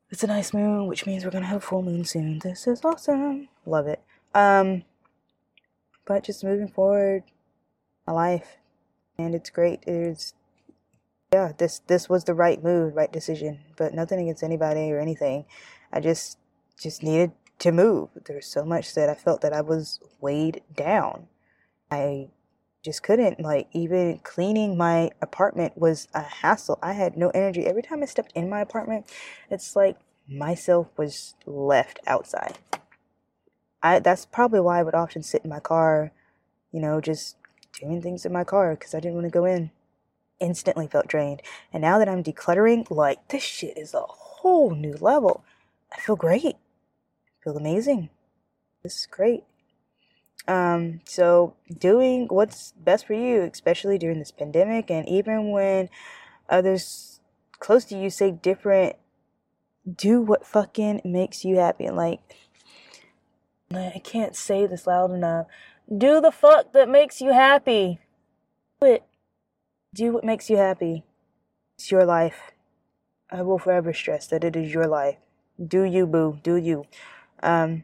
it's 0.10 0.24
a 0.24 0.28
nice 0.28 0.54
moon, 0.54 0.88
which 0.88 1.06
means 1.06 1.24
we're 1.24 1.32
gonna 1.32 1.46
have 1.46 1.58
a 1.58 1.66
full 1.66 1.82
moon 1.82 2.06
soon. 2.06 2.40
This 2.40 2.68
is 2.68 2.84
awesome. 2.84 3.50
Love 3.66 3.88
it. 3.88 4.02
Um, 4.34 4.84
but 6.06 6.24
just 6.24 6.44
moving 6.44 6.68
forward 6.68 7.24
my 8.08 8.14
life 8.14 8.58
and 9.18 9.34
it's 9.34 9.50
great 9.50 9.84
it's 9.88 10.34
yeah 11.34 11.52
this 11.58 11.80
this 11.88 12.10
was 12.10 12.24
the 12.24 12.34
right 12.34 12.64
move 12.64 12.96
right 12.96 13.12
decision 13.12 13.60
but 13.78 13.94
nothing 13.94 14.20
against 14.20 14.44
anybody 14.44 14.92
or 14.92 15.00
anything. 15.00 15.46
I 15.92 16.00
just 16.00 16.38
just 16.80 17.04
needed 17.04 17.32
to 17.60 17.72
move. 17.72 18.10
There's 18.26 18.48
so 18.48 18.66
much 18.66 18.94
that 18.96 19.10
i 19.10 19.16
felt 19.16 19.42
that 19.42 19.54
i 19.54 19.62
was 19.62 20.00
weighed 20.22 20.62
down. 20.76 21.28
I 21.92 22.30
just 22.84 23.02
couldn't 23.02 23.40
like 23.40 23.68
even 23.74 24.20
cleaning 24.24 24.78
my 24.78 25.12
apartment 25.22 25.78
was 25.78 26.08
a 26.14 26.22
hassle. 26.22 26.78
I 26.82 26.94
had 26.94 27.18
no 27.18 27.30
energy. 27.30 27.66
Every 27.66 27.82
time 27.82 28.04
i 28.04 28.06
stepped 28.06 28.34
in 28.34 28.50
my 28.50 28.62
apartment 28.62 29.06
it's 29.50 29.76
like 29.76 29.98
myself 30.28 30.88
was 30.98 31.36
left 31.46 32.00
outside. 32.08 32.58
I 33.82 34.00
that's 34.00 34.26
probably 34.26 34.60
why 34.60 34.80
I 34.80 34.84
would 34.84 34.96
often 34.96 35.24
sit 35.24 35.44
in 35.44 35.50
my 35.50 35.60
car, 35.60 36.12
you 36.72 36.82
know, 36.82 37.00
just 37.02 37.38
doing 37.80 38.02
things 38.02 38.26
in 38.26 38.34
my 38.34 38.44
car 38.44 38.72
because 38.76 38.94
I 38.96 39.00
didn't 39.00 39.16
want 39.16 39.26
to 39.26 39.32
go 39.32 39.46
in. 39.46 39.72
Instantly 40.40 40.88
felt 40.88 41.08
drained. 41.08 41.42
And 41.72 41.82
now 41.82 41.98
that 42.00 42.10
I'm 42.10 42.24
decluttering, 42.24 42.90
like 42.90 43.28
this 43.30 43.44
shit 43.44 43.78
is 43.78 43.94
a 43.94 44.02
whole 44.02 44.72
new 44.72 44.96
level. 45.00 45.44
I 45.96 46.00
feel 46.00 46.16
great. 46.16 46.56
I 46.56 47.44
feel 47.44 47.58
amazing. 47.58 48.10
This 48.84 49.00
is 49.00 49.08
great. 49.10 49.44
Um, 50.48 51.02
so 51.06 51.56
doing 51.76 52.28
what's 52.30 52.74
best 52.74 53.08
for 53.08 53.14
you, 53.14 53.42
especially 53.42 53.98
during 53.98 54.20
this 54.20 54.32
pandemic 54.32 54.92
and 54.92 55.08
even 55.10 55.52
when 55.52 55.90
others 56.50 57.20
close 57.60 57.86
to 57.86 57.98
you 57.98 58.10
say 58.10 58.32
different, 58.32 58.96
do 59.92 60.22
what 60.22 60.46
fucking 60.46 61.02
makes 61.04 61.46
you 61.46 61.58
happy. 61.58 61.86
And 61.86 61.98
like 61.98 62.20
I 63.74 64.02
can't 64.04 64.36
say 64.36 64.68
this 64.68 64.88
loud 64.88 65.12
enough. 65.12 65.48
Do 65.96 66.22
the 66.22 66.32
fuck 66.32 66.74
that 66.74 66.90
makes 66.90 67.22
you 67.22 67.32
happy. 67.32 68.00
Do 68.80 68.88
it. 68.88 69.04
Do 69.96 70.12
what 70.12 70.24
makes 70.24 70.50
you 70.50 70.58
happy. 70.58 71.04
It's 71.76 71.90
your 71.90 72.06
life. 72.06 72.52
I 73.32 73.42
will 73.42 73.58
forever 73.60 73.94
stress 73.94 74.28
that 74.28 74.44
it 74.44 74.56
is 74.56 74.74
your 74.74 74.88
life. 74.88 75.18
Do 75.66 75.84
you, 75.84 76.06
boo. 76.06 76.40
Do 76.44 76.56
you. 76.58 76.86
Um, 77.42 77.84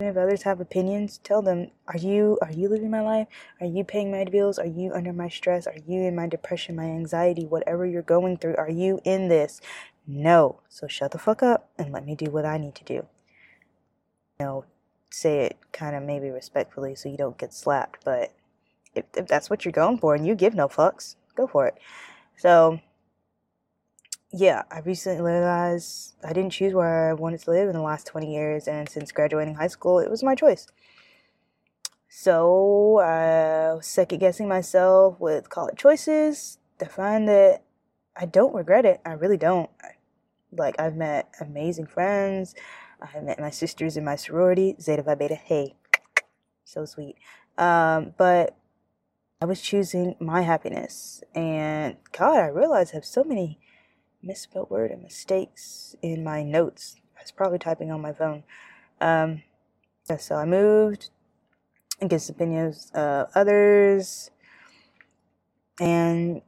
if 0.00 0.16
others 0.16 0.42
have 0.42 0.60
opinions, 0.60 1.18
tell 1.18 1.42
them, 1.42 1.70
are 1.88 1.98
you 1.98 2.38
are 2.42 2.50
you 2.50 2.68
living 2.68 2.90
my 2.90 3.02
life? 3.02 3.28
Are 3.60 3.66
you 3.66 3.84
paying 3.84 4.10
my 4.10 4.24
bills? 4.24 4.58
Are 4.58 4.66
you 4.66 4.92
under 4.92 5.12
my 5.12 5.28
stress? 5.28 5.66
Are 5.66 5.78
you 5.86 6.00
in 6.02 6.16
my 6.16 6.26
depression, 6.26 6.76
my 6.76 6.86
anxiety, 6.86 7.44
whatever 7.44 7.84
you're 7.86 8.02
going 8.02 8.38
through? 8.38 8.56
Are 8.56 8.70
you 8.70 9.00
in 9.04 9.28
this? 9.28 9.60
No. 10.06 10.60
So 10.68 10.88
shut 10.88 11.10
the 11.12 11.18
fuck 11.18 11.42
up 11.42 11.70
and 11.78 11.92
let 11.92 12.06
me 12.06 12.16
do 12.16 12.30
what 12.30 12.46
I 12.46 12.58
need 12.58 12.74
to 12.76 12.84
do 12.84 13.06
you 14.38 14.46
know, 14.46 14.64
say 15.10 15.40
it 15.40 15.58
kind 15.72 15.94
of 15.94 16.02
maybe 16.02 16.30
respectfully 16.30 16.94
so 16.94 17.08
you 17.08 17.16
don't 17.16 17.38
get 17.38 17.54
slapped. 17.54 18.04
But 18.04 18.32
if, 18.94 19.04
if 19.16 19.26
that's 19.26 19.50
what 19.50 19.64
you're 19.64 19.72
going 19.72 19.98
for 19.98 20.14
and 20.14 20.26
you 20.26 20.34
give 20.34 20.54
no 20.54 20.68
fucks, 20.68 21.16
go 21.34 21.46
for 21.46 21.66
it. 21.66 21.74
So, 22.36 22.80
yeah, 24.32 24.62
I 24.70 24.80
recently 24.80 25.22
realized 25.22 26.14
I 26.24 26.32
didn't 26.32 26.50
choose 26.50 26.74
where 26.74 27.10
I 27.10 27.12
wanted 27.12 27.40
to 27.40 27.50
live 27.50 27.68
in 27.68 27.74
the 27.74 27.82
last 27.82 28.06
20 28.06 28.32
years, 28.32 28.66
and 28.66 28.88
since 28.88 29.12
graduating 29.12 29.54
high 29.54 29.68
school, 29.68 30.00
it 30.00 30.10
was 30.10 30.22
my 30.22 30.34
choice. 30.34 30.66
So 32.08 32.98
I 32.98 33.74
was 33.74 33.86
second 33.86 34.18
guessing 34.18 34.48
myself 34.48 35.18
with 35.18 35.50
college 35.50 35.78
choices 35.78 36.58
to 36.78 36.86
find 36.86 37.28
that 37.28 37.64
I 38.16 38.26
don't 38.26 38.54
regret 38.54 38.84
it. 38.84 39.00
I 39.04 39.12
really 39.12 39.36
don't. 39.36 39.68
Like 40.52 40.80
I've 40.80 40.96
met 40.96 41.34
amazing 41.40 41.86
friends. 41.86 42.54
I 43.02 43.20
met 43.20 43.40
my 43.40 43.50
sisters 43.50 43.96
in 43.96 44.04
my 44.04 44.16
sorority, 44.16 44.76
Zeta 44.80 45.02
Phi 45.02 45.14
Beta. 45.16 45.34
Hey, 45.34 45.74
so 46.64 46.84
sweet. 46.84 47.16
Um, 47.58 48.14
but 48.16 48.56
I 49.40 49.46
was 49.46 49.60
choosing 49.62 50.16
my 50.20 50.42
happiness, 50.42 51.22
and 51.34 51.96
God, 52.12 52.38
I 52.38 52.48
realized 52.48 52.92
I 52.92 52.96
have 52.96 53.04
so 53.06 53.24
many 53.24 53.60
misspelled 54.22 54.70
word 54.70 54.90
and 54.90 55.02
mistakes 55.02 55.96
in 56.02 56.24
my 56.24 56.42
notes. 56.42 56.96
I 57.18 57.22
was 57.22 57.32
probably 57.32 57.58
typing 57.58 57.92
on 57.92 58.02
my 58.02 58.12
phone. 58.12 58.44
Um, 59.00 59.42
so 60.18 60.36
I 60.36 60.44
moved 60.46 61.10
against 62.00 62.30
opinions 62.30 62.90
of 62.94 63.28
others, 63.34 64.30
and 65.80 66.42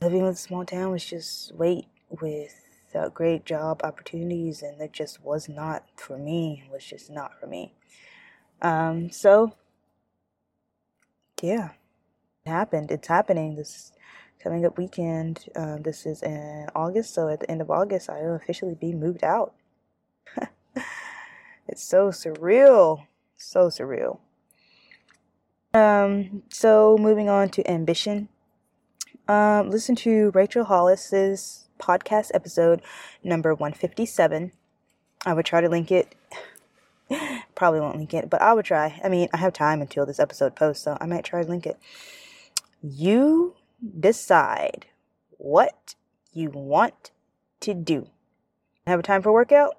living 0.00 0.20
in 0.20 0.26
a 0.26 0.36
small 0.36 0.64
town 0.64 0.92
was 0.92 1.04
just 1.04 1.54
weight 1.54 1.86
without 2.10 3.14
great 3.14 3.46
job 3.46 3.82
opportunities, 3.84 4.62
and 4.62 4.80
that 4.80 4.92
just 4.92 5.22
was 5.22 5.48
not 5.48 5.84
for 5.96 6.18
me. 6.18 6.64
It 6.66 6.72
was 6.72 6.84
just 6.84 7.10
not 7.10 7.38
for 7.40 7.46
me. 7.46 7.74
Um, 8.62 9.10
so 9.10 9.54
yeah, 11.42 11.70
happened. 12.50 12.90
It's 12.90 13.08
happening. 13.08 13.56
This 13.56 13.92
coming 14.42 14.64
up 14.64 14.78
weekend. 14.78 15.46
Uh, 15.54 15.76
this 15.78 16.06
is 16.06 16.22
in 16.22 16.66
August, 16.74 17.14
so 17.14 17.28
at 17.28 17.40
the 17.40 17.50
end 17.50 17.60
of 17.60 17.70
August, 17.70 18.08
I 18.10 18.22
will 18.22 18.34
officially 18.34 18.74
be 18.74 18.92
moved 18.92 19.22
out. 19.22 19.54
it's 21.68 21.82
so 21.82 22.08
surreal, 22.08 23.06
so 23.36 23.68
surreal. 23.68 24.18
Um, 25.72 26.42
so 26.48 26.96
moving 26.98 27.28
on 27.28 27.50
to 27.50 27.70
ambition. 27.70 28.28
Um, 29.28 29.70
listen 29.70 29.94
to 29.96 30.30
Rachel 30.34 30.64
Hollis's 30.64 31.68
podcast 31.78 32.30
episode 32.34 32.82
number 33.22 33.54
157. 33.54 34.52
I 35.24 35.34
would 35.34 35.46
try 35.46 35.60
to 35.60 35.68
link 35.68 35.92
it. 35.92 36.14
Probably 37.54 37.80
won't 37.80 37.98
link 37.98 38.14
it, 38.14 38.28
but 38.30 38.42
I 38.42 38.52
would 38.52 38.64
try. 38.64 39.00
I 39.04 39.08
mean, 39.08 39.28
I 39.32 39.36
have 39.36 39.52
time 39.52 39.80
until 39.80 40.06
this 40.06 40.18
episode 40.18 40.56
posts, 40.56 40.84
so 40.84 40.96
I 41.00 41.06
might 41.06 41.24
try 41.24 41.42
to 41.42 41.48
link 41.48 41.66
it. 41.66 41.78
You 42.82 43.56
decide 43.98 44.86
what 45.36 45.94
you 46.32 46.50
want 46.50 47.10
to 47.60 47.74
do. 47.74 48.08
Have 48.86 49.00
a 49.00 49.02
time 49.02 49.20
for 49.20 49.32
workout? 49.32 49.76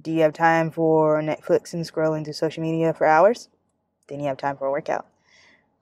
Do 0.00 0.10
you 0.10 0.22
have 0.22 0.32
time 0.32 0.70
for 0.70 1.20
Netflix 1.20 1.74
and 1.74 1.84
scrolling 1.84 2.24
through 2.24 2.32
social 2.32 2.62
media 2.62 2.94
for 2.94 3.06
hours? 3.06 3.50
Then 4.08 4.20
you 4.20 4.26
have 4.26 4.38
time 4.38 4.56
for 4.56 4.66
a 4.66 4.70
workout. 4.70 5.06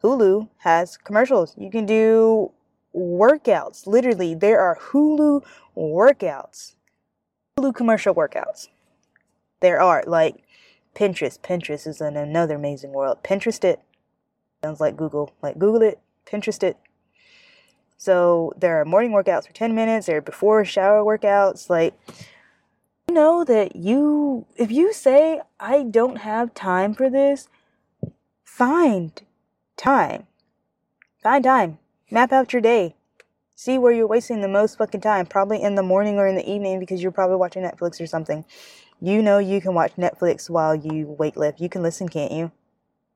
Hulu 0.03 0.49
has 0.59 0.97
commercials. 0.97 1.55
You 1.57 1.71
can 1.71 1.87
do 1.87 2.51
workouts. 2.95 3.87
Literally, 3.87 4.35
there 4.35 4.61
are 4.61 4.77
Hulu 4.77 5.45
workouts. 5.77 6.75
Hulu 7.59 7.75
commercial 7.75 8.15
workouts. 8.15 8.69
There 9.61 9.81
are 9.81 10.03
like 10.07 10.43
Pinterest. 10.97 11.39
Pinterest 11.39 11.87
is 11.87 12.01
in 12.01 12.17
another 12.17 12.57
amazing 12.57 12.91
world. 12.91 13.23
Pinterest 13.23 13.63
it. 13.63 13.81
Sounds 14.65 14.81
like 14.81 14.97
Google. 14.97 15.33
Like 15.43 15.59
Google 15.59 15.83
it, 15.83 16.01
Pinterest 16.31 16.63
it, 16.63 16.77
so 17.99 18.53
there 18.57 18.81
are 18.81 18.85
morning 18.85 19.11
workouts 19.11 19.49
for 19.49 19.53
10 19.53 19.75
minutes, 19.75 20.07
there 20.07 20.19
are 20.19 20.23
before 20.23 20.65
shower 20.65 21.03
workouts. 21.03 21.69
Like, 21.69 21.99
you 23.09 23.15
know 23.15 23.43
that 23.43 23.75
you, 23.75 24.47
if 24.57 24.71
you 24.71 24.93
say, 24.93 25.41
I 25.59 25.83
don't 25.83 26.19
have 26.19 26.55
time 26.55 26.95
for 26.95 27.11
this, 27.11 27.49
find 28.45 29.21
time. 29.77 30.29
Find 31.21 31.43
time. 31.43 31.79
Map 32.09 32.33
out 32.33 32.53
your 32.53 32.63
day. 32.63 32.95
See 33.57 33.77
where 33.77 33.93
you're 33.93 34.07
wasting 34.07 34.43
the 34.43 34.49
most 34.49 34.79
fucking 34.79 35.01
time. 35.01 35.27
Probably 35.27 35.61
in 35.61 35.75
the 35.75 35.83
morning 35.83 36.19
or 36.19 36.29
in 36.29 36.37
the 36.37 36.49
evening 36.49 36.79
because 36.79 37.03
you're 37.03 37.11
probably 37.11 37.37
watching 37.37 37.65
Netflix 37.65 38.01
or 38.01 38.07
something. 38.07 38.45
You 39.01 39.23
know 39.23 39.39
you 39.39 39.61
can 39.61 39.75
watch 39.75 39.97
Netflix 39.97 40.49
while 40.49 40.77
you 40.77 41.17
weightlift. 41.19 41.59
You 41.59 41.69
can 41.69 41.83
listen, 41.83 42.09
can't 42.09 42.31
you? 42.31 42.53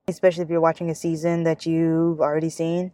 Especially 0.08 0.42
if 0.42 0.50
you're 0.50 0.60
watching 0.60 0.90
a 0.90 0.94
season 0.96 1.44
that 1.44 1.64
you've 1.64 2.20
already 2.20 2.50
seen 2.50 2.90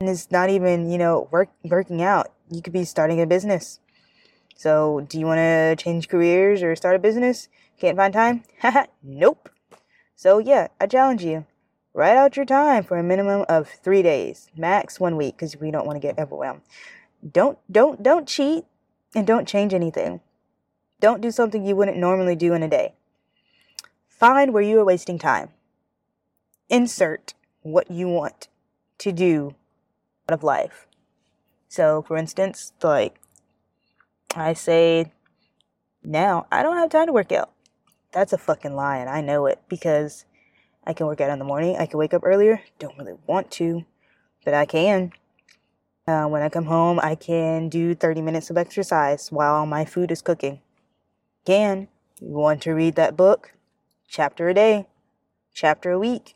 and 0.00 0.08
it's 0.08 0.30
not 0.30 0.50
even 0.50 0.90
you 0.90 0.98
know 0.98 1.28
work 1.30 1.48
working 1.64 2.02
out. 2.02 2.32
You 2.50 2.62
could 2.62 2.72
be 2.72 2.84
starting 2.84 3.20
a 3.20 3.26
business. 3.26 3.80
So 4.54 5.00
do 5.08 5.18
you 5.18 5.26
want 5.26 5.38
to 5.38 5.76
change 5.76 6.08
careers 6.08 6.62
or 6.62 6.74
start 6.76 6.96
a 6.96 6.98
business? 6.98 7.48
Can't 7.78 7.96
find 7.96 8.12
time? 8.12 8.44
Nope. 9.02 9.50
So 10.14 10.38
yeah 10.38 10.68
i 10.80 10.86
challenge 10.86 11.22
you. 11.24 11.46
Write 11.92 12.16
out 12.16 12.36
your 12.36 12.46
time 12.46 12.84
for 12.84 12.98
a 12.98 13.02
minimum 13.02 13.44
of 13.48 13.68
three 13.68 14.02
days 14.02 14.50
max 14.56 15.00
one 15.00 15.16
week 15.16 15.36
because 15.36 15.56
we 15.56 15.70
don't 15.70 15.86
want 15.86 15.96
to 15.96 16.06
get 16.06 16.18
overwhelmed. 16.18 16.62
Don't 17.32 17.58
don't 17.70 18.02
don't 18.02 18.28
cheat 18.28 18.64
and 19.14 19.26
don't 19.26 19.48
change 19.48 19.72
anything. 19.72 20.20
Don't 21.00 21.20
do 21.20 21.30
something 21.30 21.64
you 21.64 21.76
wouldn't 21.76 21.98
normally 21.98 22.36
do 22.36 22.54
in 22.54 22.62
a 22.62 22.68
day. 22.68 22.94
Find 24.08 24.52
where 24.52 24.62
you 24.62 24.80
are 24.80 24.84
wasting 24.84 25.18
time. 25.18 25.50
Insert 26.68 27.34
what 27.60 27.90
you 27.90 28.08
want 28.08 28.48
to 28.98 29.12
do 29.12 29.54
of 30.28 30.42
life. 30.42 30.86
So, 31.68 32.02
for 32.02 32.16
instance, 32.16 32.72
like 32.82 33.20
I 34.34 34.52
say 34.52 35.12
now, 36.02 36.46
I 36.50 36.62
don't 36.62 36.76
have 36.76 36.90
time 36.90 37.06
to 37.06 37.12
work 37.12 37.32
out. 37.32 37.50
That's 38.12 38.32
a 38.32 38.38
fucking 38.38 38.74
lie, 38.74 38.98
and 38.98 39.10
I 39.10 39.20
know 39.20 39.46
it 39.46 39.60
because 39.68 40.24
I 40.86 40.92
can 40.92 41.06
work 41.06 41.20
out 41.20 41.30
in 41.30 41.38
the 41.38 41.44
morning. 41.44 41.76
I 41.76 41.86
can 41.86 41.98
wake 41.98 42.14
up 42.14 42.22
earlier. 42.24 42.62
Don't 42.78 42.96
really 42.96 43.16
want 43.26 43.50
to, 43.52 43.84
but 44.44 44.54
I 44.54 44.64
can. 44.64 45.12
Uh, 46.06 46.26
when 46.26 46.42
I 46.42 46.48
come 46.48 46.66
home, 46.66 47.00
I 47.02 47.16
can 47.16 47.68
do 47.68 47.94
30 47.94 48.22
minutes 48.22 48.48
of 48.48 48.56
exercise 48.56 49.32
while 49.32 49.66
my 49.66 49.84
food 49.84 50.12
is 50.12 50.22
cooking. 50.22 50.60
Can. 51.44 51.88
You 52.20 52.30
want 52.30 52.62
to 52.62 52.72
read 52.72 52.94
that 52.94 53.16
book? 53.16 53.52
Chapter 54.08 54.48
a 54.48 54.54
day, 54.54 54.86
chapter 55.52 55.90
a 55.90 55.98
week, 55.98 56.34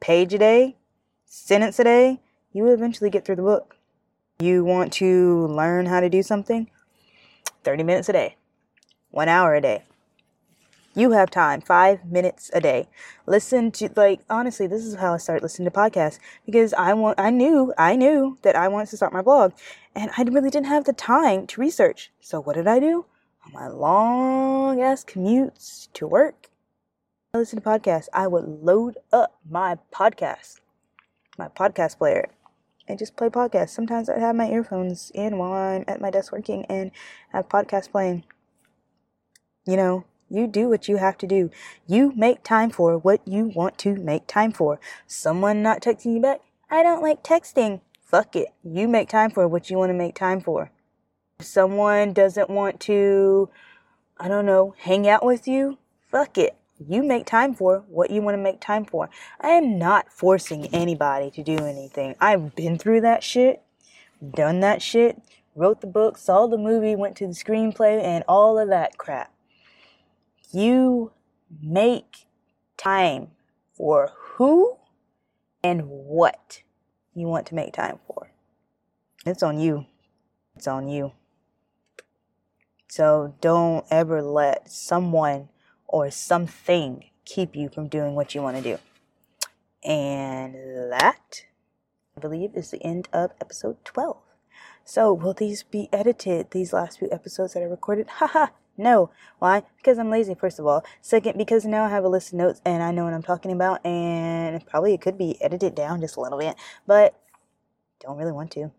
page 0.00 0.34
a 0.34 0.38
day, 0.38 0.76
sentence 1.24 1.78
a 1.78 1.84
day, 1.84 2.20
you 2.56 2.62
will 2.62 2.72
eventually 2.72 3.10
get 3.10 3.22
through 3.22 3.36
the 3.36 3.42
book. 3.42 3.76
You 4.38 4.64
want 4.64 4.90
to 4.94 5.46
learn 5.48 5.84
how 5.84 6.00
to 6.00 6.08
do 6.08 6.22
something? 6.22 6.70
30 7.64 7.82
minutes 7.82 8.08
a 8.08 8.14
day, 8.14 8.36
one 9.10 9.28
hour 9.28 9.54
a 9.54 9.60
day. 9.60 9.82
You 10.94 11.10
have 11.10 11.30
time, 11.30 11.60
five 11.60 12.06
minutes 12.06 12.50
a 12.54 12.60
day. 12.62 12.88
Listen 13.26 13.70
to, 13.72 13.90
like, 13.94 14.20
honestly, 14.30 14.66
this 14.66 14.86
is 14.86 14.94
how 14.94 15.12
I 15.12 15.18
started 15.18 15.42
listening 15.42 15.70
to 15.70 15.70
podcasts 15.70 16.18
because 16.46 16.72
I 16.72 16.94
want, 16.94 17.20
I 17.20 17.28
knew, 17.28 17.74
I 17.76 17.94
knew 17.94 18.38
that 18.40 18.56
I 18.56 18.68
wanted 18.68 18.88
to 18.88 18.96
start 18.96 19.12
my 19.12 19.20
blog 19.20 19.52
and 19.94 20.10
I 20.16 20.22
really 20.22 20.48
didn't 20.48 20.68
have 20.68 20.84
the 20.84 20.94
time 20.94 21.46
to 21.48 21.60
research. 21.60 22.10
So 22.22 22.40
what 22.40 22.56
did 22.56 22.66
I 22.66 22.80
do? 22.80 23.04
On 23.44 23.52
my 23.52 23.68
long 23.68 24.80
ass 24.80 25.04
commutes 25.04 25.92
to 25.92 26.06
work, 26.06 26.48
I 27.34 27.38
listened 27.38 27.62
to 27.62 27.68
podcasts. 27.68 28.08
I 28.14 28.26
would 28.26 28.48
load 28.48 28.96
up 29.12 29.38
my 29.46 29.76
podcast, 29.92 30.60
my 31.36 31.48
podcast 31.48 31.98
player, 31.98 32.30
and 32.88 32.98
just 32.98 33.16
play 33.16 33.28
podcasts. 33.28 33.70
Sometimes 33.70 34.08
I 34.08 34.18
have 34.18 34.36
my 34.36 34.48
earphones 34.48 35.10
in 35.14 35.38
while 35.38 35.52
I'm 35.52 35.84
at 35.86 36.00
my 36.00 36.10
desk 36.10 36.32
working 36.32 36.64
and 36.66 36.90
have 37.30 37.48
podcasts 37.48 37.90
playing. 37.90 38.24
You 39.66 39.76
know, 39.76 40.04
you 40.28 40.46
do 40.46 40.68
what 40.68 40.88
you 40.88 40.96
have 40.96 41.18
to 41.18 41.26
do. 41.26 41.50
You 41.86 42.12
make 42.16 42.42
time 42.42 42.70
for 42.70 42.98
what 42.98 43.20
you 43.26 43.46
want 43.46 43.78
to 43.78 43.94
make 43.96 44.26
time 44.26 44.52
for. 44.52 44.80
Someone 45.06 45.62
not 45.62 45.80
texting 45.80 46.14
you 46.14 46.20
back, 46.20 46.40
I 46.70 46.82
don't 46.82 47.02
like 47.02 47.22
texting. 47.22 47.80
Fuck 48.04 48.36
it. 48.36 48.48
You 48.62 48.86
make 48.86 49.08
time 49.08 49.30
for 49.30 49.48
what 49.48 49.68
you 49.68 49.78
want 49.78 49.90
to 49.90 49.94
make 49.94 50.14
time 50.14 50.40
for. 50.40 50.70
If 51.38 51.46
someone 51.46 52.12
doesn't 52.12 52.48
want 52.48 52.80
to, 52.80 53.48
I 54.18 54.28
don't 54.28 54.46
know, 54.46 54.74
hang 54.78 55.08
out 55.08 55.24
with 55.24 55.48
you, 55.48 55.78
fuck 56.10 56.38
it 56.38 56.56
you 56.78 57.02
make 57.02 57.26
time 57.26 57.54
for 57.54 57.84
what 57.88 58.10
you 58.10 58.22
want 58.22 58.36
to 58.36 58.42
make 58.42 58.60
time 58.60 58.84
for. 58.84 59.08
I 59.40 59.50
am 59.50 59.78
not 59.78 60.12
forcing 60.12 60.66
anybody 60.74 61.30
to 61.32 61.42
do 61.42 61.56
anything. 61.56 62.14
I've 62.20 62.54
been 62.54 62.78
through 62.78 63.02
that 63.02 63.22
shit, 63.22 63.62
done 64.34 64.60
that 64.60 64.82
shit, 64.82 65.20
wrote 65.54 65.80
the 65.80 65.86
book, 65.86 66.18
saw 66.18 66.46
the 66.46 66.58
movie, 66.58 66.94
went 66.94 67.16
to 67.16 67.26
the 67.26 67.32
screenplay, 67.32 68.02
and 68.02 68.24
all 68.28 68.58
of 68.58 68.68
that 68.68 68.98
crap. 68.98 69.32
You 70.52 71.12
make 71.62 72.26
time 72.76 73.28
for 73.72 74.12
who 74.14 74.76
and 75.62 75.82
what 75.86 76.62
you 77.14 77.26
want 77.26 77.46
to 77.46 77.54
make 77.54 77.72
time 77.72 77.98
for. 78.06 78.30
It's 79.24 79.42
on 79.42 79.58
you. 79.58 79.86
It's 80.54 80.66
on 80.66 80.88
you. 80.88 81.12
So 82.88 83.34
don't 83.40 83.84
ever 83.90 84.22
let 84.22 84.70
someone 84.70 85.48
or 85.88 86.10
something 86.10 87.04
keep 87.24 87.56
you 87.56 87.68
from 87.68 87.88
doing 87.88 88.14
what 88.14 88.34
you 88.34 88.42
want 88.42 88.56
to 88.56 88.62
do. 88.62 88.78
And 89.88 90.54
that, 90.92 91.44
I 92.16 92.20
believe, 92.20 92.54
is 92.54 92.70
the 92.70 92.82
end 92.82 93.08
of 93.12 93.32
episode 93.40 93.84
12. 93.84 94.16
So, 94.84 95.12
will 95.12 95.34
these 95.34 95.62
be 95.64 95.88
edited, 95.92 96.52
these 96.52 96.72
last 96.72 96.98
few 96.98 97.08
episodes 97.10 97.54
that 97.54 97.60
I 97.60 97.66
recorded? 97.66 98.06
Haha, 98.08 98.48
No. 98.78 99.10
Why? 99.38 99.62
Because 99.76 99.98
I'm 99.98 100.10
lazy, 100.10 100.34
first 100.34 100.58
of 100.58 100.66
all. 100.66 100.84
Second, 101.00 101.38
because 101.38 101.64
now 101.64 101.84
I 101.84 101.88
have 101.88 102.04
a 102.04 102.08
list 102.08 102.32
of 102.32 102.38
notes 102.38 102.60
and 102.64 102.82
I 102.82 102.90
know 102.90 103.04
what 103.04 103.14
I'm 103.14 103.22
talking 103.22 103.52
about, 103.52 103.84
and 103.84 104.64
probably 104.66 104.94
it 104.94 105.00
could 105.00 105.18
be 105.18 105.40
edited 105.42 105.74
down 105.74 106.00
just 106.00 106.16
a 106.16 106.20
little 106.20 106.38
bit, 106.38 106.56
but 106.86 107.18
don't 108.00 108.18
really 108.18 108.32
want 108.32 108.50
to. 108.52 108.70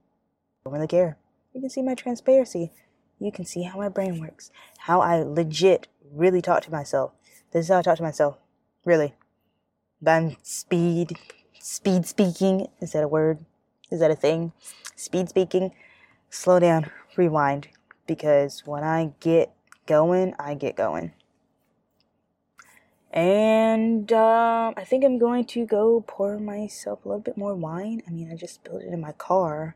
Don't 0.63 0.73
really 0.73 0.87
care. 0.87 1.17
You 1.53 1.61
can 1.61 1.69
see 1.69 1.81
my 1.81 1.95
transparency. 1.95 2.71
You 3.19 3.31
can 3.31 3.45
see 3.45 3.63
how 3.63 3.77
my 3.77 3.89
brain 3.89 4.19
works. 4.19 4.51
How 4.79 5.01
I 5.01 5.23
legit 5.23 5.87
really 6.13 6.41
talk 6.41 6.63
to 6.63 6.71
myself. 6.71 7.11
This 7.51 7.65
is 7.65 7.69
how 7.69 7.79
I 7.79 7.81
talk 7.81 7.97
to 7.97 8.03
myself. 8.03 8.37
Really. 8.85 9.15
But 10.01 10.11
I'm 10.11 10.37
speed, 10.43 11.17
speed 11.59 12.05
speaking. 12.05 12.67
Is 12.81 12.93
that 12.93 13.03
a 13.03 13.07
word? 13.07 13.39
Is 13.91 13.99
that 13.99 14.11
a 14.11 14.15
thing? 14.15 14.51
Speed 14.95 15.29
speaking. 15.29 15.71
Slow 16.29 16.59
down. 16.59 16.91
Rewind. 17.15 17.69
Because 18.05 18.63
when 18.65 18.83
I 18.83 19.13
get 19.19 19.51
going, 19.85 20.33
I 20.39 20.53
get 20.53 20.75
going. 20.75 21.13
And 23.11 24.11
um, 24.11 24.73
I 24.77 24.83
think 24.83 25.03
I'm 25.03 25.17
going 25.17 25.45
to 25.45 25.65
go 25.65 26.03
pour 26.05 26.37
myself 26.37 27.03
a 27.03 27.07
little 27.07 27.21
bit 27.21 27.37
more 27.37 27.55
wine. 27.55 28.03
I 28.07 28.11
mean, 28.11 28.31
I 28.31 28.35
just 28.35 28.55
spilled 28.55 28.83
it 28.83 28.93
in 28.93 29.01
my 29.01 29.13
car. 29.13 29.75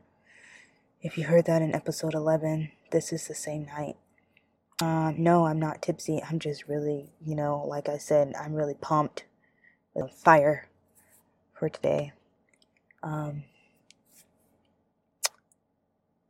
If 1.00 1.18
you 1.18 1.24
heard 1.24 1.46
that 1.46 1.62
in 1.62 1.74
episode 1.74 2.14
11, 2.14 2.70
this 2.92 3.12
is 3.12 3.26
the 3.26 3.34
same 3.34 3.66
night. 3.66 3.96
Um, 4.82 5.14
no, 5.16 5.46
I'm 5.46 5.60
not 5.60 5.80
tipsy. 5.80 6.20
I'm 6.28 6.40
just 6.40 6.66
really, 6.66 7.12
you 7.24 7.36
know, 7.36 7.64
like 7.68 7.88
I 7.88 7.98
said, 7.98 8.34
I'm 8.34 8.52
really 8.52 8.74
pumped 8.74 9.26
with 9.94 10.10
fire 10.10 10.66
for 11.52 11.68
today. 11.68 12.12
Um, 13.00 13.44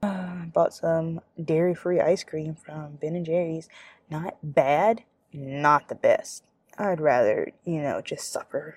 uh, 0.03 0.45
bought 0.53 0.75
some 0.75 1.21
dairy 1.43 1.75
free 1.75 1.99
ice 1.99 2.25
cream 2.25 2.55
from 2.55 2.97
Ben 2.97 3.17
and 3.17 3.25
Jerry's. 3.25 3.71
Not 4.11 4.37
bad, 4.43 5.05
not 5.33 5.89
the 5.89 5.95
best. 5.95 6.45
I'd 6.77 7.01
rather, 7.01 7.53
you 7.65 7.81
know, 7.81 8.03
just 8.03 8.31
suffer. 8.31 8.77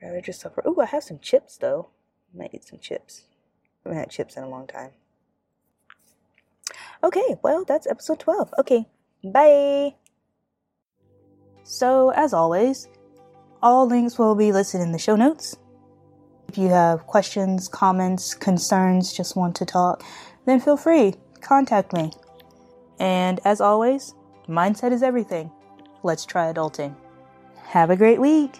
rather 0.00 0.20
just 0.20 0.40
suffer. 0.40 0.62
Ooh, 0.68 0.80
I 0.80 0.86
have 0.86 1.02
some 1.02 1.18
chips 1.18 1.56
though. 1.56 1.88
Might 2.32 2.54
eat 2.54 2.62
some 2.62 2.78
chips. 2.78 3.24
I 3.84 3.88
haven't 3.88 3.98
had 3.98 4.10
chips 4.10 4.36
in 4.36 4.44
a 4.44 4.48
long 4.48 4.68
time. 4.68 4.92
Okay, 7.04 7.36
well, 7.42 7.64
that's 7.66 7.86
episode 7.86 8.18
12. 8.18 8.54
Okay, 8.60 8.86
bye. 9.22 9.94
So, 11.62 12.10
as 12.10 12.32
always, 12.32 12.88
all 13.62 13.86
links 13.86 14.18
will 14.18 14.34
be 14.34 14.52
listed 14.52 14.80
in 14.80 14.90
the 14.90 14.98
show 14.98 15.14
notes. 15.14 15.54
If 16.48 16.56
you 16.56 16.68
have 16.68 17.06
questions, 17.06 17.68
comments, 17.68 18.32
concerns, 18.32 19.12
just 19.12 19.36
want 19.36 19.54
to 19.56 19.66
talk, 19.66 20.02
then 20.46 20.60
feel 20.60 20.78
free, 20.78 21.14
contact 21.42 21.92
me. 21.92 22.10
And 22.98 23.38
as 23.44 23.60
always, 23.60 24.14
mindset 24.48 24.92
is 24.92 25.02
everything. 25.02 25.50
Let's 26.02 26.24
try 26.24 26.50
adulting. 26.50 26.96
Have 27.64 27.90
a 27.90 27.96
great 27.96 28.20
week. 28.20 28.58